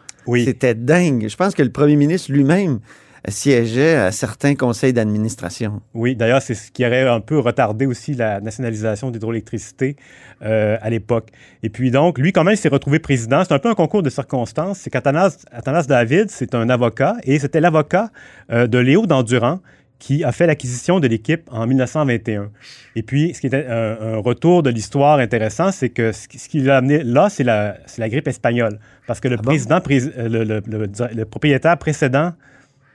C'était 0.46 0.76
dingue. 0.76 1.28
Je 1.28 1.36
pense 1.36 1.56
que 1.56 1.64
le 1.64 1.72
premier 1.72 1.96
ministre 1.96 2.32
lui-même 2.32 2.80
siégeait 3.28 3.96
à 3.96 4.12
certains 4.12 4.56
conseils 4.56 4.94
d'administration. 4.94 5.82
Oui, 5.94 6.16
d'ailleurs, 6.16 6.42
c'est 6.42 6.54
ce 6.54 6.72
qui 6.72 6.86
aurait 6.86 7.08
un 7.08 7.20
peu 7.20 7.40
retardé 7.40 7.86
aussi 7.86 8.14
la 8.14 8.40
nationalisation 8.40 9.12
d'hydroélectricité 9.12 9.96
euh, 10.44 10.78
à 10.82 10.90
l'époque. 10.90 11.30
Et 11.64 11.70
puis 11.70 11.92
donc, 11.92 12.18
lui, 12.18 12.32
quand 12.32 12.44
même, 12.44 12.54
il 12.54 12.58
s'est 12.58 12.70
retrouvé 12.70 13.00
président. 13.00 13.44
C'est 13.44 13.54
un 13.54 13.60
peu 13.60 13.70
un 13.70 13.76
concours 13.76 14.04
de 14.04 14.10
circonstances. 14.10 14.80
C'est 14.80 14.90
qu'Athanas 14.90 15.86
David, 15.88 16.30
c'est 16.30 16.56
un 16.56 16.70
avocat, 16.70 17.16
et 17.24 17.40
c'était 17.40 17.60
l'avocat 17.60 18.10
euh, 18.52 18.68
de 18.68 18.78
Léo 18.78 19.06
Dandurand, 19.06 19.60
qui 20.00 20.24
a 20.24 20.32
fait 20.32 20.48
l'acquisition 20.48 21.00
de 21.00 21.08
l'équipe 21.08 21.42
en 21.52 21.68
1921. 21.68 22.50
Et 22.96 23.04
puis, 23.04 23.34
ce 23.34 23.42
qui 23.42 23.48
était 23.48 23.68
un, 23.68 24.18
retour 24.18 24.64
de 24.64 24.70
l'histoire 24.70 25.20
intéressant, 25.20 25.72
c'est 25.72 25.90
que 25.90 26.14
ce, 26.14 26.28
qui 26.28 26.62
l'a 26.62 26.78
amené 26.78 27.04
là, 27.04 27.30
c'est 27.30 27.44
la, 27.44 27.76
la, 27.98 28.10
grippe 28.10 28.28
espagnole. 28.28 28.80
Parce 29.08 29.20
que 29.20 29.28
le, 29.28 29.36
ah 29.38 29.44
président, 29.44 29.80
euh, 30.18 30.62
le, 30.66 31.26
propriétaire 31.26 31.78
précédent 31.78 32.34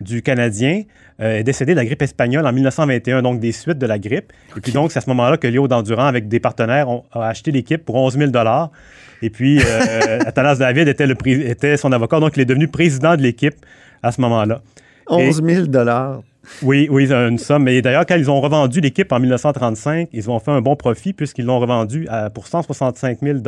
du 0.01 0.23
Canadien 0.23 0.83
euh, 1.21 1.39
est 1.39 1.45
décédé 1.45 1.73
de 1.73 1.77
la 1.77 1.85
grippe 1.85 2.03
espagnole 2.03 2.47
en 2.47 2.53
1921, 2.53 3.23
donc 3.23 3.39
des 3.39 3.53
suites 3.53 3.79
de 3.79 3.87
la 3.87 3.99
grippe. 3.99 4.33
Et 4.57 4.61
puis 4.61 4.73
donc, 4.73 4.91
c'est 4.91 4.99
à 4.99 5.03
ce 5.03 5.11
moment-là 5.11 5.37
que 5.37 5.47
Léo 5.47 5.69
Dandurand, 5.69 6.07
avec 6.07 6.27
des 6.29 6.41
partenaires, 6.41 6.89
a 7.13 7.29
acheté 7.29 7.53
l'équipe 7.53 7.85
pour 7.85 7.97
11 7.97 8.17
000 8.19 8.31
Et 9.21 9.31
puis, 9.31 9.61
euh, 9.61 10.21
Athanas 10.27 10.57
David 10.57 10.89
était, 10.89 11.07
était 11.51 11.77
son 11.77 11.93
avocat, 11.93 12.19
donc 12.19 12.37
il 12.37 12.41
est 12.41 12.47
devenu 12.47 12.67
président 12.67 13.15
de 13.15 13.23
l'équipe 13.23 13.55
à 14.03 14.11
ce 14.11 14.23
moment-là. 14.23 14.63
11 15.07 15.43
000 15.45 15.67
oui, 16.63 16.89
oui, 16.91 17.11
une 17.13 17.39
somme. 17.39 17.65
Mais 17.65 17.81
d'ailleurs, 17.83 18.07
quand 18.07 18.17
ils 18.17 18.31
ont 18.31 18.41
revendu 18.41 18.81
l'équipe 18.81 19.11
en 19.13 19.21
1935, 19.21 20.09
ils 20.13 20.31
ont 20.31 20.39
fait 20.39 20.51
un 20.51 20.61
bon 20.61 20.77
profit 20.77 21.13
puisqu'ils 21.13 21.45
l'ont 21.45 21.59
revendu 21.59 22.07
pour 22.35 22.47
165 22.47 23.19
000 23.23 23.39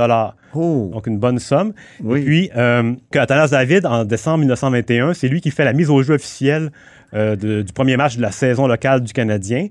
oh. 0.54 0.90
Donc, 0.92 1.06
une 1.06 1.18
bonne 1.18 1.38
somme. 1.38 1.72
Et 2.00 2.20
puis, 2.20 2.50
euh, 2.56 2.94
David, 3.12 3.87
en 3.87 4.04
décembre 4.04 4.38
1921, 4.38 5.14
c'est 5.14 5.28
lui 5.28 5.40
qui 5.40 5.50
fait 5.50 5.64
la 5.64 5.72
mise 5.72 5.90
au 5.90 6.02
jeu 6.02 6.14
officielle 6.14 6.70
euh, 7.14 7.37
du 7.62 7.72
premier 7.72 7.96
match 7.96 8.16
de 8.16 8.22
la 8.22 8.32
saison 8.32 8.66
locale 8.66 9.00
du 9.00 9.12
Canadien, 9.12 9.68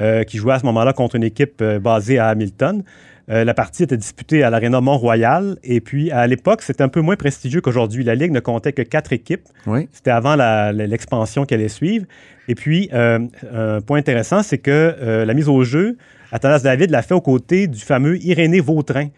euh, 0.00 0.24
qui 0.24 0.38
jouait 0.38 0.54
à 0.54 0.58
ce 0.58 0.66
moment-là 0.66 0.92
contre 0.92 1.16
une 1.16 1.22
équipe 1.22 1.60
euh, 1.60 1.78
basée 1.78 2.18
à 2.18 2.28
Hamilton. 2.28 2.82
Euh, 3.30 3.44
la 3.44 3.52
partie 3.54 3.82
était 3.82 3.96
disputée 3.96 4.42
à 4.42 4.50
l'Arena 4.50 4.80
Mont-Royal. 4.80 5.58
Et 5.62 5.80
puis, 5.80 6.10
à 6.10 6.26
l'époque, 6.26 6.62
c'était 6.62 6.82
un 6.82 6.88
peu 6.88 7.00
moins 7.00 7.16
prestigieux 7.16 7.60
qu'aujourd'hui. 7.60 8.04
La 8.04 8.14
Ligue 8.14 8.32
ne 8.32 8.40
comptait 8.40 8.72
que 8.72 8.82
quatre 8.82 9.12
équipes. 9.12 9.46
Oui. 9.66 9.88
C'était 9.92 10.10
avant 10.10 10.34
l'expansion 10.72 11.44
qui 11.44 11.54
allait 11.54 11.68
suivre. 11.68 12.06
Et 12.48 12.54
puis, 12.54 12.88
euh, 12.94 13.18
un 13.52 13.80
point 13.80 13.98
intéressant, 13.98 14.42
c'est 14.42 14.58
que 14.58 14.70
euh, 14.70 15.24
la 15.26 15.34
mise 15.34 15.48
au 15.48 15.62
jeu, 15.62 15.98
Athanas 16.32 16.60
David 16.60 16.90
l'a 16.90 17.02
fait 17.02 17.14
aux 17.14 17.20
côtés 17.20 17.66
du 17.66 17.80
fameux 17.80 18.16
Irénée 18.24 18.60
Vautrin. 18.60 19.08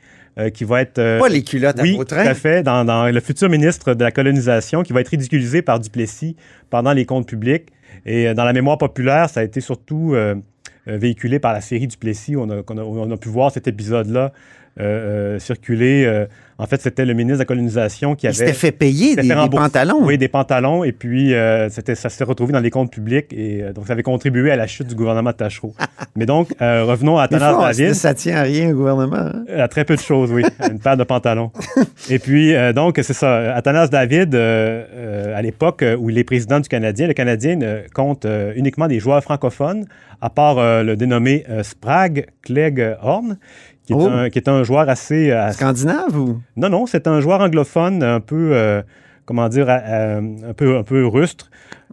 qui 0.54 0.64
va 0.64 0.80
être. 0.80 1.18
Pas 1.18 1.28
les 1.28 1.42
culottes 1.42 1.78
à 1.78 1.82
oui, 1.82 1.96
Vautrin. 1.96 2.22
tout 2.22 2.28
à 2.28 2.34
fait, 2.34 2.62
dans, 2.62 2.84
dans 2.84 3.06
le 3.06 3.20
futur 3.20 3.48
ministre 3.48 3.94
de 3.94 4.02
la 4.02 4.10
colonisation, 4.10 4.82
qui 4.82 4.92
va 4.92 5.00
être 5.02 5.08
ridiculisé 5.08 5.60
par 5.62 5.78
Duplessis 5.78 6.34
pendant 6.70 6.92
les 6.92 7.04
comptes 7.04 7.28
publics. 7.28 7.66
Et 8.06 8.32
dans 8.34 8.44
la 8.44 8.52
mémoire 8.52 8.78
populaire, 8.78 9.28
ça 9.28 9.40
a 9.40 9.42
été 9.42 9.60
surtout 9.60 10.14
véhiculé 10.86 11.38
par 11.38 11.52
la 11.52 11.60
série 11.60 11.86
Duplessis. 11.86 12.36
On 12.36 12.48
a, 12.50 12.62
qu'on 12.62 12.78
a- 12.78 12.82
on 12.82 13.10
a 13.10 13.16
pu 13.16 13.28
voir 13.28 13.50
cet 13.52 13.68
épisode-là 13.68 14.32
euh, 14.78 15.34
euh, 15.34 15.38
circuler. 15.38 16.04
euh, 16.06 16.26
en 16.58 16.66
fait, 16.66 16.80
c'était 16.82 17.06
le 17.06 17.14
ministre 17.14 17.38
de 17.38 17.42
la 17.42 17.46
colonisation 17.46 18.14
qui 18.14 18.26
Il 18.26 18.28
avait. 18.28 18.36
s'était 18.36 18.52
fait 18.52 18.70
payer 18.70 19.16
des, 19.16 19.28
pantalons. 19.50 20.00
Oui, 20.02 20.18
des 20.18 20.28
pantalons. 20.28 20.84
Et 20.84 20.92
puis, 20.92 21.32
c'était, 21.70 21.94
ça 21.94 22.10
s'est 22.10 22.22
retrouvé 22.22 22.52
dans 22.52 22.60
les 22.60 22.68
comptes 22.68 22.92
publics. 22.92 23.32
Et 23.32 23.62
donc, 23.74 23.86
ça 23.86 23.94
avait 23.94 24.02
contribué 24.02 24.50
à 24.50 24.56
la 24.56 24.66
chute 24.66 24.86
du 24.86 24.94
gouvernement 24.94 25.30
de 25.30 25.36
Tachereau. 25.36 25.74
Mais 26.16 26.26
donc, 26.26 26.48
revenons 26.60 27.16
à 27.16 27.22
Athanas 27.22 27.58
David. 27.58 27.94
ça 27.94 28.12
tient 28.12 28.36
à 28.36 28.42
rien 28.42 28.72
au 28.72 28.74
gouvernement. 28.74 29.16
hein. 29.16 29.44
À 29.56 29.68
très 29.68 29.86
peu 29.86 29.96
de 29.96 30.02
choses, 30.02 30.30
oui. 30.32 30.42
Une 30.70 30.78
paire 30.80 30.98
de 30.98 31.04
pantalons. 31.04 31.50
Et 32.10 32.18
puis, 32.18 32.52
donc, 32.74 33.00
c'est 33.02 33.14
ça. 33.14 33.54
Athanas 33.54 33.88
David, 33.88 34.34
à 34.34 35.40
l'époque 35.40 35.82
où 35.98 36.10
il 36.10 36.18
est 36.18 36.24
président 36.24 36.60
du 36.60 36.68
Canadien, 36.68 37.06
le 37.06 37.14
Canadien 37.14 37.58
compte 37.94 38.26
uniquement 38.54 38.86
des 38.86 39.00
joueurs 39.00 39.22
francophones, 39.22 39.86
à 40.20 40.28
part 40.28 40.56
le 40.84 40.94
dénommé 40.94 41.46
Sprague 41.62 42.26
Clegg 42.42 42.96
Horn, 43.00 43.38
qui 43.94 44.02
est, 44.02 44.06
Oh. 44.06 44.08
un, 44.08 44.30
qui 44.30 44.38
est 44.38 44.48
un 44.48 44.62
joueur 44.62 44.88
assez... 44.88 45.30
euh, 45.30 45.50
Scandinave 45.52 46.16
ou? 46.18 46.40
non, 46.56 46.68
non, 46.68 46.86
c'est 46.86 47.06
un 47.06 47.20
joueur 47.20 47.40
anglophone 47.40 48.02
un 48.02 48.20
peu, 48.20 48.50
euh, 48.52 48.82
comment 49.24 49.48
dire, 49.48 49.66
euh, 49.68 50.20
un, 50.50 50.52
peu, 50.52 50.76
un 50.78 50.82
peu 50.82 51.06
rustre. 51.06 51.50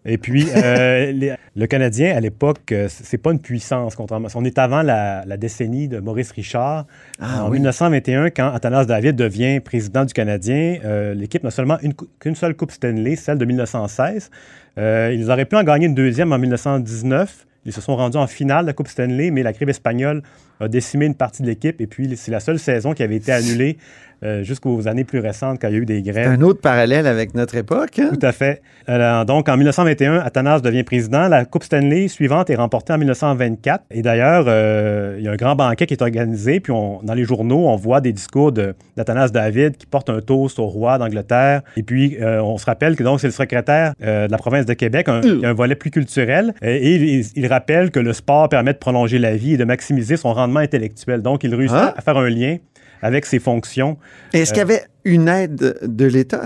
Et 0.09 0.17
puis, 0.17 0.47
euh, 0.55 1.11
les- 1.11 1.33
le 1.55 1.65
Canadien, 1.65 2.15
à 2.15 2.19
l'époque, 2.21 2.73
c'est 2.87 3.17
pas 3.17 3.31
une 3.31 3.39
puissance, 3.41 3.95
contrairement. 3.95 4.27
On 4.35 4.45
est 4.45 4.57
avant 4.59 4.81
la, 4.83 5.23
la 5.25 5.37
décennie 5.37 5.87
de 5.89 5.99
Maurice 5.99 6.31
Richard. 6.31 6.85
Ah, 7.19 7.43
en 7.43 7.47
oui. 7.49 7.53
1921, 7.57 8.29
quand 8.29 8.53
Athanas 8.53 8.85
David 8.85 9.15
devient 9.15 9.59
président 9.59 10.05
du 10.05 10.13
Canadien, 10.13 10.77
euh, 10.85 11.13
l'équipe 11.15 11.43
n'a 11.43 11.51
seulement 11.51 11.77
une 11.81 11.93
qu'une 12.19 12.35
seule 12.35 12.55
Coupe 12.55 12.71
Stanley, 12.71 13.15
celle 13.15 13.37
de 13.39 13.45
1916. 13.45 14.29
Euh, 14.77 15.11
ils 15.13 15.29
auraient 15.31 15.45
pu 15.45 15.55
en 15.55 15.63
gagner 15.63 15.87
une 15.87 15.95
deuxième 15.95 16.31
en 16.31 16.37
1919. 16.37 17.46
Ils 17.67 17.73
se 17.73 17.81
sont 17.81 17.97
rendus 17.97 18.17
en 18.17 18.27
finale 18.27 18.63
de 18.63 18.67
la 18.67 18.73
Coupe 18.73 18.87
Stanley, 18.87 19.29
mais 19.29 19.43
la 19.43 19.51
grippe 19.51 19.67
espagnole 19.67 20.23
a 20.61 20.69
décimé 20.69 21.05
une 21.05 21.15
partie 21.15 21.43
de 21.43 21.47
l'équipe. 21.47 21.81
Et 21.81 21.85
puis, 21.85 22.15
c'est 22.15 22.31
la 22.31 22.39
seule 22.39 22.59
saison 22.59 22.93
qui 22.93 23.03
avait 23.03 23.17
été 23.17 23.33
annulée 23.33 23.77
euh, 24.23 24.43
jusqu'aux 24.43 24.87
années 24.87 25.03
plus 25.03 25.19
récentes, 25.19 25.59
quand 25.61 25.67
il 25.67 25.73
y 25.73 25.77
a 25.77 25.79
eu 25.79 25.85
des 25.85 26.01
grèves. 26.01 26.27
un 26.29 26.41
autre 26.41 26.61
parallèle 26.61 27.05
avec 27.07 27.35
notre 27.35 27.55
époque. 27.55 27.99
hein? 27.99 28.09
Tout 28.13 28.25
à 28.25 28.31
fait. 28.31 28.61
Euh, 28.89 29.25
donc, 29.25 29.49
en 29.49 29.57
1921, 29.57 30.19
Athanas 30.19 30.59
devient 30.61 30.83
président. 30.83 31.27
La 31.27 31.45
Coupe 31.45 31.63
Stanley 31.63 32.07
suivante 32.07 32.49
est 32.49 32.55
remportée 32.55 32.93
en 32.93 32.97
1924. 32.97 33.83
Et 33.91 34.01
d'ailleurs, 34.01 34.45
euh, 34.47 35.15
il 35.19 35.25
y 35.25 35.27
a 35.27 35.31
un 35.31 35.35
grand 35.35 35.55
banquet 35.55 35.85
qui 35.85 35.93
est 35.93 36.01
organisé. 36.01 36.59
Puis, 36.59 36.71
on- 36.71 36.99
dans 37.03 37.13
les 37.13 37.23
journaux, 37.25 37.67
on 37.67 37.75
voit 37.75 38.01
des 38.01 38.13
discours 38.13 38.51
de- 38.51 38.73
d'Athanas 38.95 39.29
David 39.29 39.77
qui 39.77 39.85
porte 39.85 40.09
un 40.09 40.21
toast 40.21 40.57
au 40.59 40.65
roi 40.67 40.97
d'Angleterre. 40.97 41.61
Et 41.75 41.83
puis, 41.83 42.17
euh, 42.21 42.41
on 42.41 42.57
se 42.57 42.65
rappelle 42.65 42.95
que 42.95 43.03
donc 43.03 43.19
c'est 43.19 43.27
le 43.27 43.33
secrétaire 43.33 43.93
de 44.01 44.31
la 44.31 44.37
province 44.37 44.65
de 44.65 44.73
Québec, 44.73 45.09
un, 45.09 45.21
qui 45.21 45.45
a 45.45 45.49
un 45.49 45.53
volet 45.53 45.75
plus 45.75 45.91
culturel. 45.91 46.53
Et 46.61 46.93
il, 46.95 47.25
il 47.35 47.47
rappelle 47.47 47.91
que 47.91 47.99
le 47.99 48.13
sport 48.13 48.49
permet 48.49 48.73
de 48.73 48.77
prolonger 48.77 49.19
la 49.19 49.35
vie 49.35 49.53
et 49.53 49.57
de 49.57 49.63
maximiser 49.65 50.17
son 50.17 50.33
rendement 50.33 50.59
intellectuel. 50.59 51.21
Donc, 51.21 51.43
il 51.43 51.53
réussit 51.53 51.77
Ah. 51.79 51.93
à 51.97 52.01
faire 52.01 52.17
un 52.17 52.29
lien 52.29 52.57
avec 53.01 53.25
ses 53.25 53.39
fonctions. 53.39 53.97
Est-ce 54.33 54.51
qu'il 54.53 54.59
y 54.59 54.61
Euh, 54.61 54.65
avait 54.65 54.83
une 55.05 55.27
aide 55.27 55.77
de 55.83 56.05
l'État? 56.05 56.41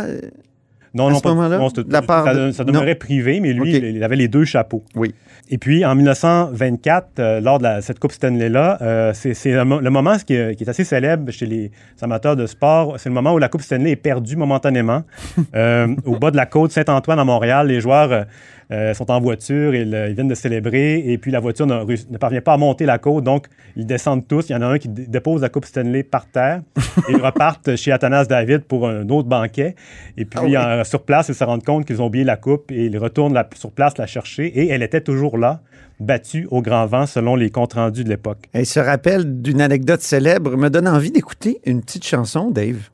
Non, 0.94 1.08
à 1.08 1.12
non, 1.12 1.18
ce 1.18 1.24
pas- 1.24 1.30
moment-là? 1.30 1.58
non, 1.58 1.70
la 1.88 2.02
part 2.02 2.26
ça, 2.26 2.34
de- 2.34 2.52
ça 2.52 2.64
demeurait 2.66 2.92
non. 2.94 3.00
privé, 3.00 3.40
mais 3.40 3.54
lui, 3.54 3.76
il, 3.78 4.04
avait 4.04 4.18
les 4.18 4.28
deux 4.28 4.44
chapeaux. 4.44 4.84
Oui. 4.96 5.16
Et 5.50 5.58
puis, 5.58 5.86
en 5.86 5.96
1924, 5.96 7.20
euh, 7.20 7.40
lors 7.40 7.60
de 7.60 7.64
la- 7.64 7.82
cette 7.82 8.00
Coupe 8.00 8.12
Stanley-là, 8.12 8.78
euh, 8.82 9.12
c'est 9.14 9.34
c'est 9.34 9.52
le, 9.54 9.64
mo- 9.66 9.80
le 9.80 9.90
moment 9.90 10.16
qui 10.18 10.34
est, 10.34 10.56
qui 10.56 10.64
est 10.66 10.70
assez 10.70 10.84
célèbre 10.84 11.32
chez 11.32 11.46
les 11.46 11.72
amateurs 12.02 12.36
de 12.36 12.46
sport. 12.46 12.96
C'est 13.00 13.10
le 13.10 13.16
moment 13.16 13.34
où 13.34 13.38
la 13.38 13.48
Coupe 13.50 13.62
Stanley 13.62 13.92
est 13.92 13.96
perdue 13.96 14.36
momentanément. 14.36 15.04
Euh, 15.56 15.88
au 16.06 16.18
bas 16.18 16.32
de 16.32 16.38
la 16.38 16.46
côte 16.46 16.72
Saint-Antoine 16.72 17.20
à 17.20 17.26
Montréal, 17.26 17.68
les 17.68 17.82
joueurs 17.82 18.26
euh, 18.71 18.91
euh, 18.91 18.93
sont 18.93 19.12
en 19.12 19.19
voiture, 19.19 19.75
ils, 19.75 19.93
euh, 19.93 20.07
ils 20.10 20.15
viennent 20.15 20.27
de 20.27 20.36
célébrer, 20.36 20.99
et 21.05 21.17
puis 21.17 21.29
la 21.31 21.39
voiture 21.39 21.65
ne, 21.67 21.84
ne 21.84 22.17
parvient 22.17 22.41
pas 22.41 22.53
à 22.53 22.57
monter 22.57 22.86
la 22.86 22.97
côte, 22.97 23.23
donc 23.23 23.47
ils 23.75 23.86
descendent 23.86 24.27
tous. 24.27 24.49
Il 24.49 24.53
y 24.53 24.55
en 24.55 24.62
a 24.62 24.65
un 24.67 24.77
qui 24.77 24.88
dé- 24.89 25.07
dépose 25.07 25.41
la 25.41 25.49
Coupe 25.49 25.65
Stanley 25.65 26.03
par 26.03 26.25
terre, 26.25 26.62
et 27.10 27.12
ils 27.12 27.21
repartent 27.21 27.75
chez 27.75 27.91
Athanas 27.91 28.25
David 28.25 28.62
pour 28.63 28.88
un 28.88 29.07
autre 29.10 29.27
banquet. 29.27 29.75
Et 30.17 30.25
puis, 30.25 30.39
Ah 30.41 30.43
oui. 30.45 30.57
en- 30.57 30.84
sur 30.84 31.03
place, 31.03 31.29
ils 31.29 31.36
se 31.36 31.43
rendent 31.43 31.63
compte 31.63 31.86
qu'ils 31.86 32.01
ont 32.01 32.05
oublié 32.07 32.23
la 32.23 32.38
coupe, 32.38 32.71
et 32.71 32.86
ils 32.86 32.97
retournent 32.97 33.34
la- 33.34 33.47
sur 33.55 33.71
place 33.71 33.97
la 33.97 34.07
chercher, 34.07 34.45
et 34.47 34.69
elle 34.69 34.84
était 34.84 35.01
toujours 35.01 35.38
là, 35.38 35.62
battue 35.99 36.47
au 36.49 36.62
grand 36.62 36.86
vent, 36.88 37.05
selon 37.05 37.36
les 37.36 37.49
comptes 37.51 37.73
rendus 37.73 38.03
de 38.03 38.10
l'époque. 38.10 38.39
Elle 38.53 38.65
se 38.65 38.79
rappelle 38.79 39.41
d'une 39.41 39.62
anecdote 39.62 40.01
célèbre, 40.01 40.57
me 40.57 40.69
donne 40.69 40.88
envie 40.88 41.12
d'écouter 41.12 41.60
une 41.65 41.81
petite 41.81 42.05
chanson, 42.05 42.49
Dave. 42.49 42.89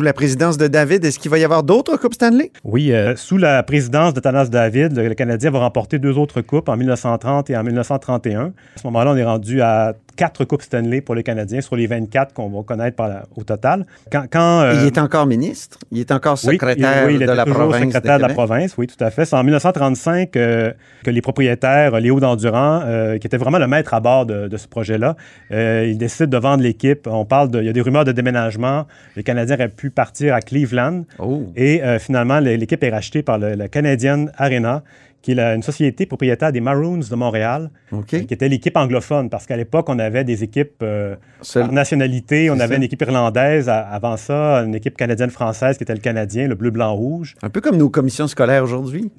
Sous 0.00 0.04
la 0.04 0.14
présidence 0.14 0.56
de 0.56 0.66
David, 0.66 1.04
est-ce 1.04 1.18
qu'il 1.18 1.30
va 1.30 1.36
y 1.36 1.44
avoir 1.44 1.62
d'autres 1.62 1.98
Coupes 1.98 2.14
Stanley? 2.14 2.52
Oui, 2.64 2.90
euh, 2.90 3.16
sous 3.16 3.36
la 3.36 3.62
présidence 3.62 4.14
de 4.14 4.20
Thanas 4.20 4.46
David, 4.46 4.96
le, 4.96 5.08
le 5.08 5.14
Canadien 5.14 5.50
va 5.50 5.58
remporter 5.58 5.98
deux 5.98 6.16
autres 6.16 6.40
coupes 6.40 6.70
en 6.70 6.76
1930 6.78 7.50
et 7.50 7.56
en 7.58 7.62
1931. 7.62 8.40
À 8.40 8.50
ce 8.76 8.86
moment-là, 8.86 9.10
on 9.10 9.16
est 9.18 9.24
rendu 9.24 9.60
à 9.60 9.92
quatre 10.16 10.44
coupes 10.44 10.62
Stanley 10.62 11.00
pour 11.00 11.14
les 11.14 11.22
Canadiens 11.22 11.60
sur 11.60 11.76
les 11.76 11.86
24 11.86 12.32
qu'on 12.34 12.48
va 12.48 12.62
connaître 12.62 12.96
par 12.96 13.08
la- 13.08 13.24
au 13.36 13.42
total. 13.44 13.86
Quand, 14.12 14.24
quand, 14.30 14.60
euh, 14.62 14.74
Il 14.80 14.86
est 14.86 14.98
encore 14.98 15.26
ministre. 15.26 15.78
Il 15.92 16.00
est 16.00 16.12
encore 16.12 16.38
oui, 16.44 16.52
secrétaire 16.54 17.02
il- 17.04 17.06
oui, 17.06 17.18
il 17.20 17.26
de 17.26 17.32
la 17.32 17.44
province. 17.46 17.84
secrétaire 17.84 18.16
de, 18.18 18.22
la 18.22 18.28
province, 18.28 18.76
oui, 18.78 18.86
tout 18.86 19.02
à 19.04 19.10
fait. 19.10 19.24
C'est 19.24 19.36
en 19.36 19.42
1935 19.44 20.36
euh, 20.36 20.72
que 21.04 21.10
les 21.10 21.20
propriétaires, 21.22 21.98
Léo 22.00 22.20
Dandurand, 22.20 22.82
euh, 22.84 23.18
qui 23.18 23.26
était 23.26 23.36
vraiment 23.36 23.58
le 23.58 23.66
maître 23.66 23.94
à 23.94 24.00
bord 24.00 24.26
de, 24.26 24.48
de 24.48 24.56
ce 24.56 24.68
projet-là, 24.68 25.16
ils 25.50 25.96
décident 25.98 26.28
de 26.28 26.36
vendre 26.42 26.62
l'équipe. 26.62 27.06
On 27.06 27.24
parle 27.24 27.50
de, 27.50 27.60
il 27.60 27.66
y 27.66 27.68
a 27.68 27.72
des 27.72 27.80
rumeurs 27.80 28.04
de 28.04 28.12
déménagement. 28.12 28.86
Les 29.16 29.22
Canadiens 29.22 29.56
auraient 29.56 29.68
pu 29.68 29.90
partir 29.90 30.34
à 30.34 30.40
Cleveland. 30.40 31.04
Oh. 31.18 31.44
Et 31.56 31.80
finalement, 31.98 32.40
le- 32.40 32.54
l'équipe 32.56 32.82
est 32.84 32.90
rachetée 32.90 33.22
par 33.22 33.38
le, 33.38 33.54
la 33.54 33.68
Canadian 33.68 34.26
Arena, 34.36 34.82
qui 35.22 35.32
est 35.32 35.34
la- 35.34 35.54
une 35.54 35.62
société 35.62 36.06
propriétaire 36.06 36.50
des 36.52 36.60
Maroons 36.60 36.98
de 37.10 37.14
Montréal, 37.14 37.70
qui 38.06 38.16
était 38.34 38.48
l'équipe 38.48 38.76
anglophone, 38.76 39.28
parce 39.28 39.46
qu'à 39.46 39.56
l'époque, 39.56 39.88
on 39.88 39.98
avait 39.98 40.24
des 40.24 40.42
équipes 40.44 40.82
euh, 40.82 41.14
par 41.54 41.70
nationalité. 41.72 42.50
On 42.50 42.54
avait 42.54 42.68
ça. 42.68 42.76
une 42.76 42.82
équipe 42.82 43.02
irlandaise, 43.02 43.68
à- 43.68 43.80
avant 43.80 44.16
ça, 44.16 44.58
une 44.64 44.74
équipe 44.74 44.96
canadienne-française 44.96 45.76
qui 45.76 45.82
était 45.84 45.92
le 45.94 46.00
Canadien, 46.00 46.48
le 46.48 46.54
bleu-blanc-rouge. 46.54 47.34
Un 47.42 47.50
peu 47.50 47.60
comme 47.60 47.76
nos 47.76 47.90
commissions 47.90 48.26
scolaires 48.28 48.62
aujourd'hui. 48.64 49.10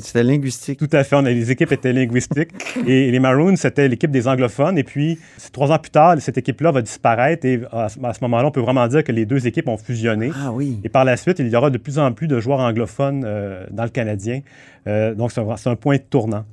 C'était 0.00 0.22
linguistique. 0.22 0.78
Tout 0.78 0.88
à 0.92 1.02
fait. 1.04 1.16
On 1.16 1.24
a- 1.24 1.30
les 1.30 1.50
équipes 1.50 1.72
étaient 1.72 1.92
linguistiques. 1.92 2.50
et 2.86 3.10
les 3.10 3.18
Maroons, 3.20 3.56
c'était 3.56 3.88
l'équipe 3.88 4.10
des 4.10 4.28
anglophones. 4.28 4.78
Et 4.78 4.84
puis, 4.84 5.18
trois 5.52 5.72
ans 5.72 5.78
plus 5.78 5.90
tard, 5.90 6.16
cette 6.20 6.38
équipe-là 6.38 6.70
va 6.70 6.82
disparaître. 6.82 7.44
Et 7.46 7.60
à 7.72 7.88
ce, 7.88 7.98
à 8.04 8.12
ce 8.12 8.18
moment-là, 8.22 8.48
on 8.48 8.50
peut 8.50 8.60
vraiment 8.60 8.86
dire 8.86 9.02
que 9.04 9.12
les 9.12 9.26
deux 9.26 9.46
équipes 9.46 9.68
ont 9.68 9.76
fusionné. 9.76 10.30
Ah 10.34 10.52
oui. 10.52 10.78
Et 10.84 10.88
par 10.88 11.04
la 11.04 11.16
suite, 11.16 11.38
il 11.40 11.48
y 11.48 11.56
aura 11.56 11.70
de 11.70 11.78
plus 11.78 11.98
en 11.98 12.12
plus 12.12 12.28
de 12.28 12.38
joueurs 12.40 12.60
anglophones 12.60 13.24
euh, 13.26 13.64
dans 13.70 13.84
le 13.84 13.88
Canadien. 13.90 14.40
Euh, 14.86 15.14
donc, 15.14 15.32
c'est 15.32 15.68
un, 15.68 15.76
point 15.76 15.98
tournant. 15.98 16.44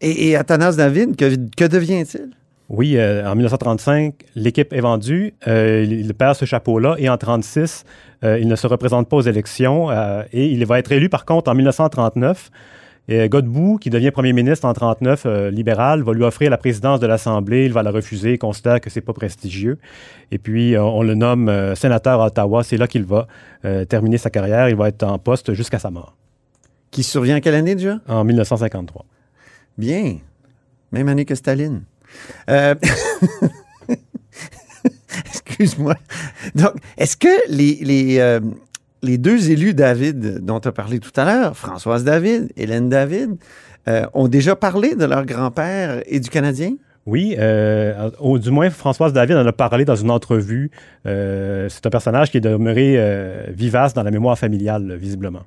Et, 0.00 0.28
et 0.28 0.36
Athanas 0.36 0.76
David, 0.76 1.16
que, 1.16 1.34
que 1.56 1.64
devient-il? 1.64 2.30
Oui, 2.68 2.96
euh, 2.96 3.28
en 3.28 3.34
1935, 3.34 4.14
l'équipe 4.36 4.72
est 4.72 4.80
vendue. 4.80 5.34
Euh, 5.48 5.84
il, 5.88 6.14
perd 6.14 6.36
ce 6.36 6.44
chapeau-là. 6.44 6.94
Et 6.98 7.08
en 7.08 7.18
1936, 7.18 7.84
euh, 8.22 8.38
il 8.38 8.46
ne 8.46 8.54
se 8.54 8.66
représente 8.66 9.08
pas 9.08 9.16
aux 9.16 9.22
élections. 9.22 9.90
et 10.32 10.46
il 10.46 10.64
va 10.66 10.78
être 10.78 10.92
élu, 10.92 11.08
par 11.08 11.24
contre, 11.24 11.50
en 11.50 11.54
1939. 11.54 12.50
Et 13.10 13.28
Godbout, 13.28 13.78
qui 13.78 13.90
devient 13.90 14.12
premier 14.12 14.32
ministre 14.32 14.64
en 14.66 14.68
1939, 14.68 15.22
euh, 15.26 15.50
libéral, 15.50 16.02
va 16.02 16.12
lui 16.12 16.22
offrir 16.22 16.48
la 16.48 16.58
présidence 16.58 17.00
de 17.00 17.08
l'Assemblée. 17.08 17.64
Il 17.64 17.72
va 17.72 17.82
la 17.82 17.90
refuser. 17.90 18.34
Il 18.34 18.38
considère 18.38 18.80
que 18.80 18.88
c'est 18.88 19.00
pas 19.00 19.12
prestigieux. 19.12 19.78
Et 20.30 20.38
puis, 20.38 20.78
on 20.78 21.02
le 21.02 21.14
nomme 21.14 21.48
euh, 21.48 21.74
sénateur 21.74 22.20
à 22.20 22.26
Ottawa. 22.26 22.62
C'est 22.62 22.76
là 22.76 22.86
qu'il 22.86 23.04
va 23.04 23.26
euh, 23.64 23.84
terminer 23.84 24.16
sa 24.16 24.30
carrière. 24.30 24.68
Il 24.68 24.76
va 24.76 24.88
être 24.88 25.02
en 25.02 25.18
poste 25.18 25.54
jusqu'à 25.54 25.80
sa 25.80 25.90
mort, 25.90 26.14
Qui 26.90 27.02
survient 27.02 27.36
en 27.36 27.40
quelle 27.40 27.54
année 27.54 27.74
déjà? 27.74 28.00
en 28.08 28.24
1953. 28.24 29.04
Bien. 29.78 30.18
Même 30.92 31.08
année 31.08 31.24
que 31.24 31.34
Staline. 31.34 31.82
Euh, 32.48 32.74
Excuse-moi. 35.26 35.94
Donc, 36.54 36.72
est-ce 36.96 37.16
que 37.16 37.28
les, 37.48 37.78
les, 37.82 38.18
euh, 38.18 38.40
les 39.02 39.18
deux 39.18 39.50
élus 39.50 39.74
David 39.74 40.44
dont 40.44 40.60
tu 40.60 40.68
as 40.68 40.72
parlé 40.72 40.98
tout 40.98 41.12
à 41.16 41.24
l'heure, 41.24 41.56
Françoise 41.56 42.04
David, 42.04 42.52
Hélène 42.56 42.88
David, 42.88 43.36
euh, 43.88 44.06
ont 44.14 44.28
déjà 44.28 44.56
parlé 44.56 44.94
de 44.94 45.04
leur 45.04 45.24
grand-père 45.26 46.02
et 46.06 46.20
du 46.20 46.28
Canadien? 46.30 46.74
Oui, 47.06 47.34
euh, 47.38 48.10
au, 48.20 48.38
du 48.38 48.50
moins 48.50 48.68
Françoise 48.70 49.12
David 49.12 49.36
en 49.36 49.46
a 49.46 49.52
parlé 49.52 49.84
dans 49.84 49.96
une 49.96 50.10
entrevue. 50.10 50.70
Euh, 51.06 51.68
c'est 51.70 51.86
un 51.86 51.90
personnage 51.90 52.30
qui 52.30 52.36
est 52.36 52.42
demeuré 52.42 52.94
euh, 52.98 53.46
vivace 53.50 53.94
dans 53.94 54.02
la 54.02 54.10
mémoire 54.10 54.38
familiale, 54.38 54.96
visiblement. 54.96 55.42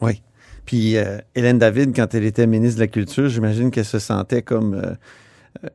Oui. 0.00 0.22
Puis 0.66 0.96
euh, 0.96 1.18
Hélène 1.34 1.58
David, 1.58 1.94
quand 1.94 2.14
elle 2.14 2.24
était 2.24 2.46
ministre 2.46 2.76
de 2.76 2.84
la 2.84 2.88
Culture, 2.88 3.28
j'imagine 3.28 3.70
qu'elle 3.70 3.84
se 3.84 3.98
sentait 3.98 4.42
comme 4.42 4.74
euh, 4.74 4.94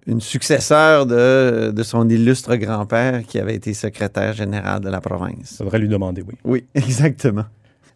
une 0.08 0.22
successeur 0.22 1.06
de, 1.06 1.72
de 1.72 1.84
son 1.84 2.08
illustre 2.10 2.56
grand-père 2.56 3.24
qui 3.24 3.40
avait 3.40 3.56
été 3.56 3.74
secrétaire 3.74 4.34
général 4.34 4.82
de 4.82 4.90
la 4.90 5.02
province. 5.02 5.56
Ça 5.58 5.64
devrait 5.64 5.80
lui 5.80 5.90
demander, 5.90 6.22
oui. 6.22 6.36
Oui, 6.44 6.66
exactement. 6.76 7.46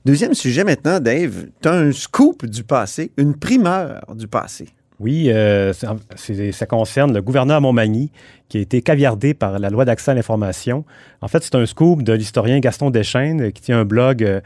Deuxième 0.06 0.34
sujet 0.34 0.64
maintenant, 0.64 1.00
Dave. 1.00 1.48
Tu 1.62 1.68
as 1.68 1.74
un 1.74 1.92
scoop 1.92 2.46
du 2.46 2.64
passé, 2.64 3.12
une 3.18 3.36
primeur 3.36 4.02
du 4.16 4.28
passé. 4.28 4.68
Oui, 5.00 5.30
euh, 5.30 5.72
ça 5.72 6.66
concerne 6.66 7.14
le 7.14 7.22
gouverneur 7.22 7.62
Montmagny 7.62 8.12
qui 8.50 8.58
a 8.58 8.62
été 8.62 8.82
caviardé 8.82 9.34
par 9.34 9.58
la 9.58 9.70
loi 9.70 9.86
d'accès 9.86 10.12
à 10.12 10.14
l'information. 10.14 10.84
En 11.22 11.30
fait, 11.30 11.44
c'est 11.44 11.56
un 11.56 11.66
scoop 11.66 12.04
de 12.04 12.12
l'historien 12.12 12.60
Gaston 12.60 12.90
Deschênes 12.90 13.42
euh, 13.42 13.52
qui 13.52 13.62
tient 13.62 13.80
un 13.80 13.86
blog 13.86 14.42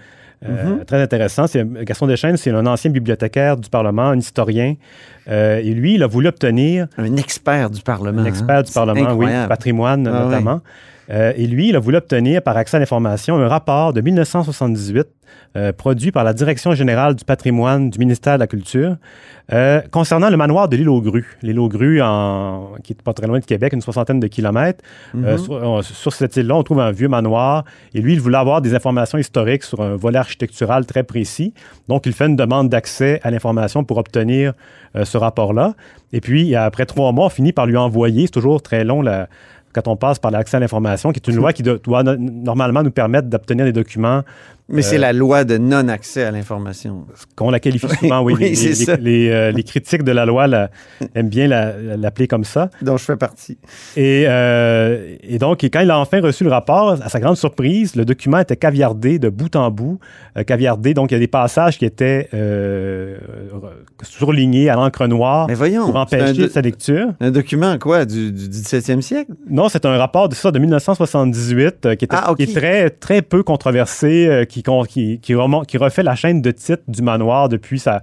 euh, 0.49 0.83
très 0.85 1.01
intéressant. 1.01 1.47
C'est- 1.47 1.65
Gaston 1.83 2.07
Deschênes, 2.07 2.37
c'est 2.37 2.51
un 2.51 2.65
ancien 2.65 2.91
bibliothécaire 2.91 3.57
du 3.57 3.69
Parlement, 3.69 4.09
un 4.09 4.17
historien. 4.17 4.75
Euh, 5.29 5.59
et 5.59 5.73
lui, 5.73 5.95
il 5.95 6.03
a 6.03 6.07
voulu 6.07 6.27
obtenir... 6.27 6.87
Un 6.97 7.15
expert 7.15 7.69
du 7.69 7.81
Parlement. 7.81 8.21
Un 8.21 8.25
expert 8.25 8.57
hein? 8.57 8.61
du 8.63 8.71
Parlement, 8.71 8.99
C'est 9.01 9.05
oui, 9.07 9.25
incroyable. 9.25 9.49
patrimoine 9.49 10.07
Ah 10.07 10.25
notamment. 10.25 10.61
Euh, 11.09 11.33
et 11.35 11.47
lui, 11.47 11.69
il 11.69 11.75
a 11.75 11.79
voulu 11.79 11.97
obtenir 11.97 12.41
par 12.41 12.55
accès 12.57 12.77
à 12.77 12.79
l'information 12.79 13.35
un 13.37 13.47
rapport 13.47 13.91
de 13.93 14.01
1978 14.01 15.05
euh, 15.55 15.71
produit 15.73 16.11
par 16.11 16.23
la 16.23 16.33
Direction 16.33 16.73
générale 16.73 17.15
du 17.15 17.25
patrimoine 17.25 17.89
du 17.89 17.99
ministère 17.99 18.35
de 18.35 18.39
la 18.39 18.47
Culture 18.47 18.95
euh, 19.51 19.81
concernant 19.91 20.29
le 20.29 20.37
manoir 20.37 20.69
de 20.69 20.77
l'île 20.77 20.89
aux 20.89 21.01
grues. 21.01 21.37
L'île 21.41 21.59
aux 21.59 21.67
grues, 21.67 22.01
en, 22.01 22.71
qui 22.83 22.93
est 22.93 23.01
pas 23.01 23.13
très 23.13 23.27
loin 23.27 23.39
de 23.39 23.45
Québec, 23.45 23.73
une 23.73 23.81
soixantaine 23.81 24.19
de 24.19 24.27
kilomètres. 24.27 24.83
Mhm. 25.13 25.37
sur, 25.37 25.83
sur 25.83 26.13
cette 26.13 26.35
île-là, 26.37 26.55
on 26.55 26.63
trouve 26.63 26.79
un 26.79 26.91
vieux 26.91 27.07
manoir. 27.09 27.65
Et 27.93 28.01
lui, 28.01 28.13
il 28.13 28.21
voulait 28.21 28.37
avoir 28.37 28.61
des 28.61 28.73
informations 28.73 29.17
historiques 29.17 29.63
sur 29.63 29.81
un 29.81 29.95
volet 29.95 30.19
architectural 30.19 30.85
très 30.85 31.03
précis. 31.03 31.53
Donc, 31.87 32.05
il 32.05 32.13
fait 32.13 32.27
une 32.27 32.35
demande 32.37 32.69
d'accès 32.69 33.19
à 33.23 33.31
l'information 33.31 33.83
pour 33.83 33.97
obtenir 33.97 34.53
ce 35.03 35.17
rapport-là. 35.17 35.73
Et 36.13 36.21
puis, 36.21 36.55
après 36.55 36.85
trois 36.85 37.11
mois, 37.11 37.25
on 37.25 37.29
finit 37.29 37.51
par 37.51 37.65
lui 37.65 37.77
envoyer, 37.77 38.27
c'est 38.27 38.31
toujours 38.31 38.61
très 38.61 38.83
long 38.83 39.01
la- 39.01 39.27
quand 39.73 39.87
on 39.87 39.95
passe 39.95 40.19
par 40.19 40.31
l'accès 40.31 40.57
à 40.57 40.59
l'information, 40.59 41.11
qui 41.11 41.19
est 41.19 41.27
une 41.27 41.35
loi 41.37 41.51
qui 41.53 41.63
do- 41.63 41.77
doit 41.77 42.03
no- 42.03 42.15
normalement 42.17 42.83
nous 42.83 42.91
permettre 42.91 43.27
d'obtenir 43.27 43.65
des 43.65 43.73
documents. 43.73 44.21
Mais 44.69 44.81
c'est 44.81 44.95
euh, 44.95 44.99
la 44.99 45.13
loi 45.13 45.43
de 45.43 45.57
non-accès 45.57 46.23
à 46.23 46.31
l'information. 46.31 47.05
qu'on 47.35 47.51
la 47.51 47.59
qualifie 47.59 47.87
souvent, 47.99 48.21
oui. 48.23 48.33
Oui, 48.39 48.75
les, 49.01 49.29
euh, 49.29 49.51
les 49.51 49.63
critiques 49.63 50.03
de 50.03 50.11
la 50.11 50.25
loi 50.25 50.47
la- 50.47 50.69
aiment 51.15 51.27
bien 51.29 51.47
la- 51.47 51.73
l'appeler 51.97 52.27
comme 52.27 52.45
ça. 52.45 52.69
Dont 52.81 52.95
je 52.97 53.03
fais 53.03 53.17
partie. 53.17 53.57
Et, 53.97 54.23
euh, 54.27 55.15
et 55.21 55.37
donc, 55.37 55.63
quand 55.63 55.81
il 55.81 55.91
a 55.91 55.99
enfin 55.99 56.21
reçu 56.21 56.43
le 56.45 56.49
rapport, 56.49 56.91
à 57.03 57.09
sa 57.09 57.19
grande 57.19 57.35
surprise, 57.37 57.95
le 57.95 58.05
document 58.05 58.39
était 58.39 58.55
caviardé 58.55 59.19
de 59.19 59.29
bout 59.29 59.53
en 59.55 59.69
bout. 59.69 59.99
Euh, 60.37 60.43
caviardé, 60.43 60.93
donc 60.93 61.11
il 61.11 61.15
y 61.15 61.17
a 61.17 61.19
des 61.19 61.27
passages 61.27 61.77
qui 61.77 61.85
étaient 61.85 62.29
surlignés 64.03 64.69
à 64.69 64.75
l'encre 64.75 65.07
noire 65.07 65.47
Mais 65.47 65.53
voyons, 65.53 65.85
pour 65.85 65.95
empêcher 65.97 66.49
sa 66.49 66.61
lecture. 66.61 67.07
Un 67.19 67.31
document, 67.31 67.77
quoi, 67.77 68.05
du, 68.05 68.31
du 68.31 68.47
17e 68.47 69.01
siècle? 69.01 69.31
Non, 69.49 69.69
c'est 69.69 69.85
un 69.85 69.97
rapport 69.97 70.29
de 70.29 70.35
ça 70.35 70.51
de 70.51 70.59
1978 70.59 71.85
euh, 71.85 71.95
qui, 71.95 72.05
était, 72.05 72.15
Ah, 72.17 72.33
qui 72.35 72.43
est 72.43 72.53
très, 72.55 72.89
très 72.89 73.21
peu 73.21 73.43
controversé, 73.43 74.27
qui, 74.53 74.61
con- 74.63 74.83
qui, 74.83 75.19
qui, 75.19 75.33
remonte- 75.33 75.65
qui 75.65 75.77
refait 75.77 76.03
la 76.03 76.15
chaîne 76.15 76.41
de 76.41 76.51
titres 76.51 76.83
du 76.87 77.01
manoir 77.01 77.49
depuis 77.49 77.79
sa 77.79 78.01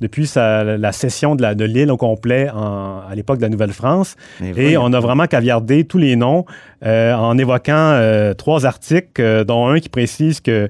depuis 0.00 0.26
sa, 0.26 0.64
la 0.64 0.90
cession 0.90 1.36
de 1.36 1.64
l'île 1.64 1.92
au 1.92 1.96
complet 1.96 2.50
en- 2.50 3.02
à 3.08 3.14
l'époque 3.14 3.36
de 3.36 3.42
la 3.42 3.48
Nouvelle-France. 3.50 4.16
Et 4.56 4.76
on 4.76 4.92
a 4.92 4.98
vraiment 4.98 5.26
caviardé 5.26 5.84
tous 5.84 5.98
les 5.98 6.16
noms 6.16 6.44
euh, 6.84 7.14
en 7.14 7.38
évoquant 7.38 7.72
euh, 7.92 8.34
trois 8.34 8.66
articles, 8.66 9.20
euh, 9.22 9.44
dont 9.44 9.68
un 9.68 9.78
qui 9.78 9.88
précise 9.88 10.40
que 10.40 10.68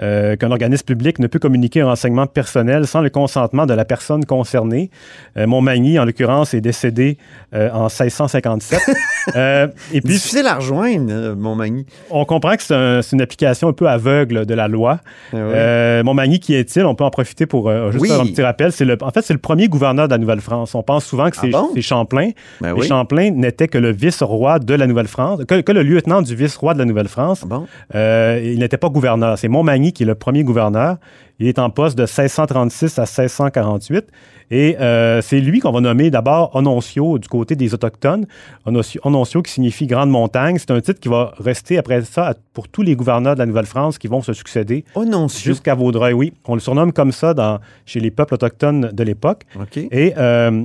euh, 0.00 0.36
qu'un 0.36 0.50
organisme 0.50 0.84
public 0.84 1.18
ne 1.18 1.26
peut 1.26 1.38
communiquer 1.38 1.80
un 1.80 1.86
renseignement 1.86 2.26
personnel 2.26 2.86
sans 2.86 3.00
le 3.00 3.10
consentement 3.10 3.66
de 3.66 3.74
la 3.74 3.84
personne 3.84 4.24
concernée. 4.24 4.90
Euh, 5.36 5.46
Montmagny, 5.46 5.98
en 5.98 6.04
l'occurrence, 6.04 6.54
est 6.54 6.60
décédé 6.60 7.18
euh, 7.54 7.70
en 7.72 7.84
1657. 7.88 8.80
Euh, 9.36 9.66
et 9.92 10.00
puis, 10.00 10.14
Difficile 10.14 10.46
à 10.46 10.54
rejoindre, 10.54 11.34
Montmagny. 11.36 11.84
on 12.08 12.24
comprend 12.24 12.56
que 12.56 12.62
c'est 12.62 12.74
un- 12.74 13.02
c'est 13.02 13.14
une 13.14 13.20
application 13.20 13.68
un 13.68 13.74
peu 13.74 13.86
aveugle 13.86 14.46
de 14.46 14.54
la 14.54 14.68
loi. 14.68 15.00
Ah. 15.34 15.36
Euh, 15.36 16.02
Montmagny, 16.02 16.40
qui 16.40 16.54
est-il? 16.54 16.86
On 16.86 16.94
peut 16.94 17.04
en 17.04 17.10
profiter 17.10 17.44
pour 17.44 17.70
juste 17.90 18.00
Oui. 18.00 18.08
faire 18.08 18.20
un 18.22 18.24
petit 18.24 18.40
rappel. 18.42 18.72
Le, 18.80 18.96
en 19.02 19.10
fait, 19.10 19.20
c'est 19.20 19.34
le 19.34 19.38
premier 19.38 19.68
gouverneur 19.68 20.08
de 20.08 20.14
la 20.14 20.18
Nouvelle-France. 20.18 20.74
On 20.74 20.82
pense 20.82 21.04
souvent 21.04 21.28
que 21.28 21.36
c'est 21.36 21.48
Ah 21.52 21.58
bon? 21.60 21.70
c'est 21.74 21.82
Champlain. 21.82 22.30
Ben 22.62 22.72
oui. 22.72 22.86
Champlain 22.88 23.30
n'était 23.32 23.68
que 23.68 23.76
le 23.76 23.90
vice-roi 23.92 24.60
de 24.60 24.72
la 24.74 24.86
Nouvelle-France, 24.86 25.40
que, 25.46 25.60
que 25.60 25.72
le 25.72 25.82
lieutenant 25.82 26.22
du 26.22 26.34
vice-roi 26.34 26.72
de 26.72 26.78
la 26.78 26.86
Nouvelle-France. 26.86 27.42
Ah 27.44 27.46
bon? 27.46 27.66
Il 27.92 28.60
n'était 28.60 28.78
pas 28.78 28.88
gouverneur. 28.88 29.36
C'est 29.36 29.48
Montmagny 29.48 29.87
qui 29.92 30.02
est 30.02 30.06
le 30.06 30.14
premier 30.14 30.44
gouverneur. 30.44 30.96
Il 31.38 31.46
est 31.46 31.58
en 31.58 31.70
poste 31.70 31.96
de 31.96 32.02
1636 32.02 32.98
à 32.98 33.02
1648. 33.02 34.06
Et 34.50 34.76
euh, 34.80 35.20
c'est 35.20 35.40
lui 35.40 35.60
qu'on 35.60 35.70
va 35.70 35.80
nommer 35.80 36.10
d'abord 36.10 36.54
Ononcio 36.54 37.18
du 37.18 37.28
côté 37.28 37.54
des 37.54 37.74
Autochtones. 37.74 38.26
Ononcio, 38.66 39.00
Ononcio 39.04 39.42
qui 39.42 39.52
signifie 39.52 39.86
Grande 39.86 40.10
Montagne. 40.10 40.56
C'est 40.58 40.70
un 40.70 40.80
titre 40.80 41.00
qui 41.00 41.08
va 41.08 41.34
rester 41.38 41.78
après 41.78 42.02
ça 42.02 42.34
pour 42.54 42.68
tous 42.68 42.82
les 42.82 42.96
gouverneurs 42.96 43.34
de 43.34 43.38
la 43.40 43.46
Nouvelle-France 43.46 43.98
qui 43.98 44.08
vont 44.08 44.22
se 44.22 44.32
succéder 44.32 44.84
Ononcio. 44.94 45.52
jusqu'à 45.52 45.74
Vaudreuil. 45.74 46.14
Oui, 46.14 46.32
on 46.46 46.54
le 46.54 46.60
surnomme 46.60 46.92
comme 46.92 47.12
ça 47.12 47.34
dans, 47.34 47.60
chez 47.86 48.00
les 48.00 48.10
peuples 48.10 48.34
autochtones 48.34 48.90
de 48.92 49.04
l'époque. 49.04 49.44
Et 49.76 50.14
euh, 50.16 50.64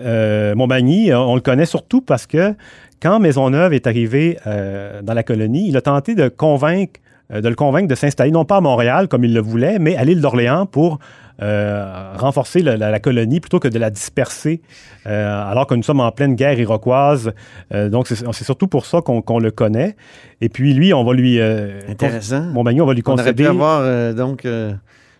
euh, 0.00 0.54
Montmagny, 0.54 1.12
on 1.12 1.34
le 1.34 1.40
connaît 1.40 1.66
surtout 1.66 2.00
parce 2.00 2.26
que 2.26 2.54
quand 3.00 3.20
Maisonneuve 3.20 3.74
est 3.74 3.86
arrivé 3.86 4.38
euh, 4.46 5.02
dans 5.02 5.14
la 5.14 5.22
colonie, 5.22 5.68
il 5.68 5.76
a 5.76 5.80
tenté 5.80 6.14
de 6.14 6.28
convaincre, 6.28 7.00
de 7.30 7.48
le 7.48 7.54
convaincre 7.54 7.88
de 7.88 7.94
s'installer 7.94 8.30
non 8.30 8.44
pas 8.44 8.56
à 8.56 8.60
Montréal 8.60 9.08
comme 9.08 9.24
il 9.24 9.34
le 9.34 9.40
voulait, 9.40 9.78
mais 9.78 9.96
à 9.96 10.04
l'île 10.04 10.20
d'Orléans 10.20 10.66
pour 10.66 10.98
euh, 11.40 12.12
renforcer 12.16 12.60
la, 12.62 12.76
la- 12.76 12.90
la 12.90 12.98
colonie 12.98 13.38
plutôt 13.38 13.60
que 13.60 13.68
de 13.68 13.78
la 13.78 13.90
disperser, 13.90 14.60
euh, 15.06 15.50
alors 15.50 15.66
que 15.68 15.74
nous 15.76 15.84
sommes 15.84 16.00
en 16.00 16.10
pleine 16.10 16.34
guerre 16.34 16.58
iroquoise. 16.58 17.32
Euh, 17.72 17.88
donc 17.88 18.08
c'est 18.08 18.44
surtout 18.44 18.66
pour 18.66 18.86
ça 18.86 19.00
qu'on 19.02 19.38
le 19.38 19.50
connaît. 19.52 19.94
Et 20.40 20.48
puis 20.48 20.74
lui, 20.74 20.92
on 20.92 21.04
va 21.04 21.12
lui 21.14 21.38
euh, 21.38 21.80
Intéressant. 21.88 22.40
Montmagny, 22.42 22.80
on 22.80 22.86
va 22.86 22.94
lui 22.94 23.02
On 23.06 23.12
aurait 23.12 23.22
concéder. 23.22 23.44
pu 23.44 23.48
avoir, 23.48 23.80
euh, 23.82 24.12
donc, 24.14 24.44
euh, 24.46 24.72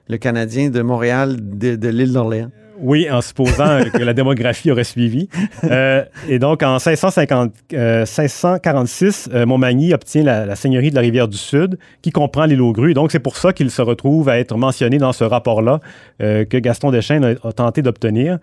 le 0.08 0.16
Canadien 0.16 0.70
de 0.70 0.80
Montréal 0.82 1.36
de, 1.40 1.76
de 1.76 1.88
l'île 1.88 2.12
d'Orléans. 2.14 2.50
Oui, 2.80 3.10
en 3.10 3.20
supposant 3.20 3.80
que 3.92 4.02
la 4.02 4.14
démographie 4.14 4.70
aurait 4.70 4.84
suivi. 4.84 5.28
Euh, 5.64 6.04
et 6.28 6.38
donc, 6.38 6.62
en 6.62 6.74
1650, 6.74 7.52
euh, 7.72 8.00
1646, 8.00 9.30
euh, 9.32 9.46
Montmagny 9.46 9.92
obtient 9.94 10.22
la, 10.22 10.46
la 10.46 10.56
seigneurie 10.56 10.90
de 10.90 10.94
la 10.94 11.00
Rivière-du-Sud, 11.00 11.78
qui 12.02 12.10
comprend 12.10 12.44
l'île 12.44 12.62
aux 12.62 12.72
grues. 12.72 12.94
Donc, 12.94 13.12
c'est 13.12 13.18
pour 13.18 13.36
ça 13.36 13.52
qu'il 13.52 13.70
se 13.70 13.82
retrouve 13.82 14.28
à 14.28 14.38
être 14.38 14.56
mentionné 14.56 14.98
dans 14.98 15.12
ce 15.12 15.24
rapport-là 15.24 15.80
que 16.18 16.58
Gaston 16.58 16.90
Deschênes 16.90 17.24
a, 17.24 17.48
a 17.48 17.52
tenté 17.52 17.82
d'obtenir. 17.82 18.38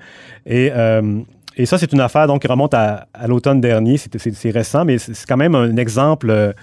Et, 0.45 0.71
et 1.57 1.65
ça, 1.65 1.77
c'est 1.77 1.91
une 1.93 1.99
affaire 2.01 2.27
donc, 2.27 2.41
qui 2.41 2.47
remonte 2.47 2.73
à, 2.73 3.07
à 3.13 3.27
l'automne 3.27 3.61
dernier. 3.61 3.97
C'est- 3.97 4.51
récent, 4.51 4.85
mais 4.85 4.97
c'est 4.97 5.25
quand 5.27 5.37
même 5.37 5.55
un 5.55 5.75
exemple 5.77 6.53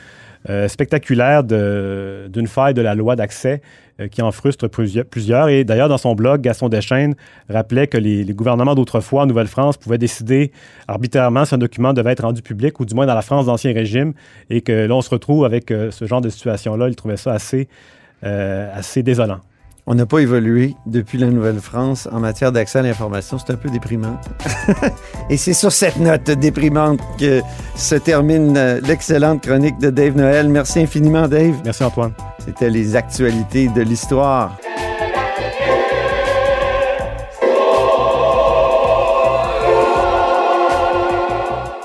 euh, 0.51 0.69
spectaculaire 0.69 1.45
d'une 1.45 2.47
faille 2.47 2.75
de 2.75 2.83
la 2.83 2.95
loi 2.95 3.15
d'accès 3.15 3.63
euh, 4.01 4.09
qui 4.09 4.23
en 4.23 4.33
frustre 4.33 4.69
plusieurs. 4.69 5.49
Et 5.49 5.65
d'ailleurs, 5.65 5.89
dans 5.89 5.99
son 5.99 6.15
blog, 6.15 6.41
Gaston 6.41 6.69
Deschênes 6.69 7.15
rappelait 7.49 7.87
que 7.87 7.99
les, 7.99 8.25
gouvernements 8.25 8.75
d'autrefois 8.75 9.23
en 9.23 9.27
Nouvelle-France 9.27 9.77
pouvaient 9.77 9.99
décider 9.99 10.51
arbitrairement 10.89 11.45
si 11.45 11.55
un 11.55 11.59
document 11.59 11.93
devait 11.93 12.13
être 12.13 12.25
rendu 12.25 12.43
public, 12.43 12.81
ou 12.81 12.85
du 12.85 12.95
moins 12.95 13.07
dans 13.07 13.15
la 13.15 13.23
France 13.23 13.47
d'Ancien 13.47 13.73
Régime, 13.73 14.15
et 14.51 14.63
que 14.63 14.87
là, 14.87 14.97
on 14.97 15.03
se 15.03 15.11
retrouve 15.11 15.45
avec 15.45 15.71
euh, 15.71 15.91
ce 15.91 16.07
genre 16.07 16.21
de 16.21 16.29
situation-là. 16.29 16.89
Il 16.89 16.97
trouvait 16.97 17.17
ça 17.17 17.35
assez 17.35 19.03
désolant. 19.03 19.41
On 19.85 19.97
n'a 19.97 20.07
pas 20.07 20.21
évolué 20.21 20.77
depuis 20.87 21.19
la 21.19 21.27
Nouvelle-France 21.27 22.09
en 22.13 22.21
matière 22.21 22.53
d'accès 22.53 22.79
à 22.79 22.83
l'information. 22.83 23.37
C'est 23.39 23.53
un 23.53 23.57
peu 23.57 23.69
déprimant. 23.69 24.17
Et 25.31 25.37
c'est 25.37 25.55
sur 25.55 25.73
cette 25.73 25.97
note 25.97 26.31
déprimante 26.31 27.01
que 27.19 27.41
se 27.75 27.97
termine 27.97 28.57
euh, 28.57 28.81
l'excellente 28.81 29.43
chronique 29.43 29.79
de 29.79 29.91
Dave 29.91 30.17
Noël. 30.17 30.49
Merci 30.49 30.81
infiniment, 30.81 31.27
Dave. 31.27 31.57
Merci, 31.65 31.83
Antoine. 31.83 32.13
C'était 32.39 32.71
les 32.71 32.95
actualités 32.95 33.69
de 33.69 33.83
l'histoire. 33.83 34.57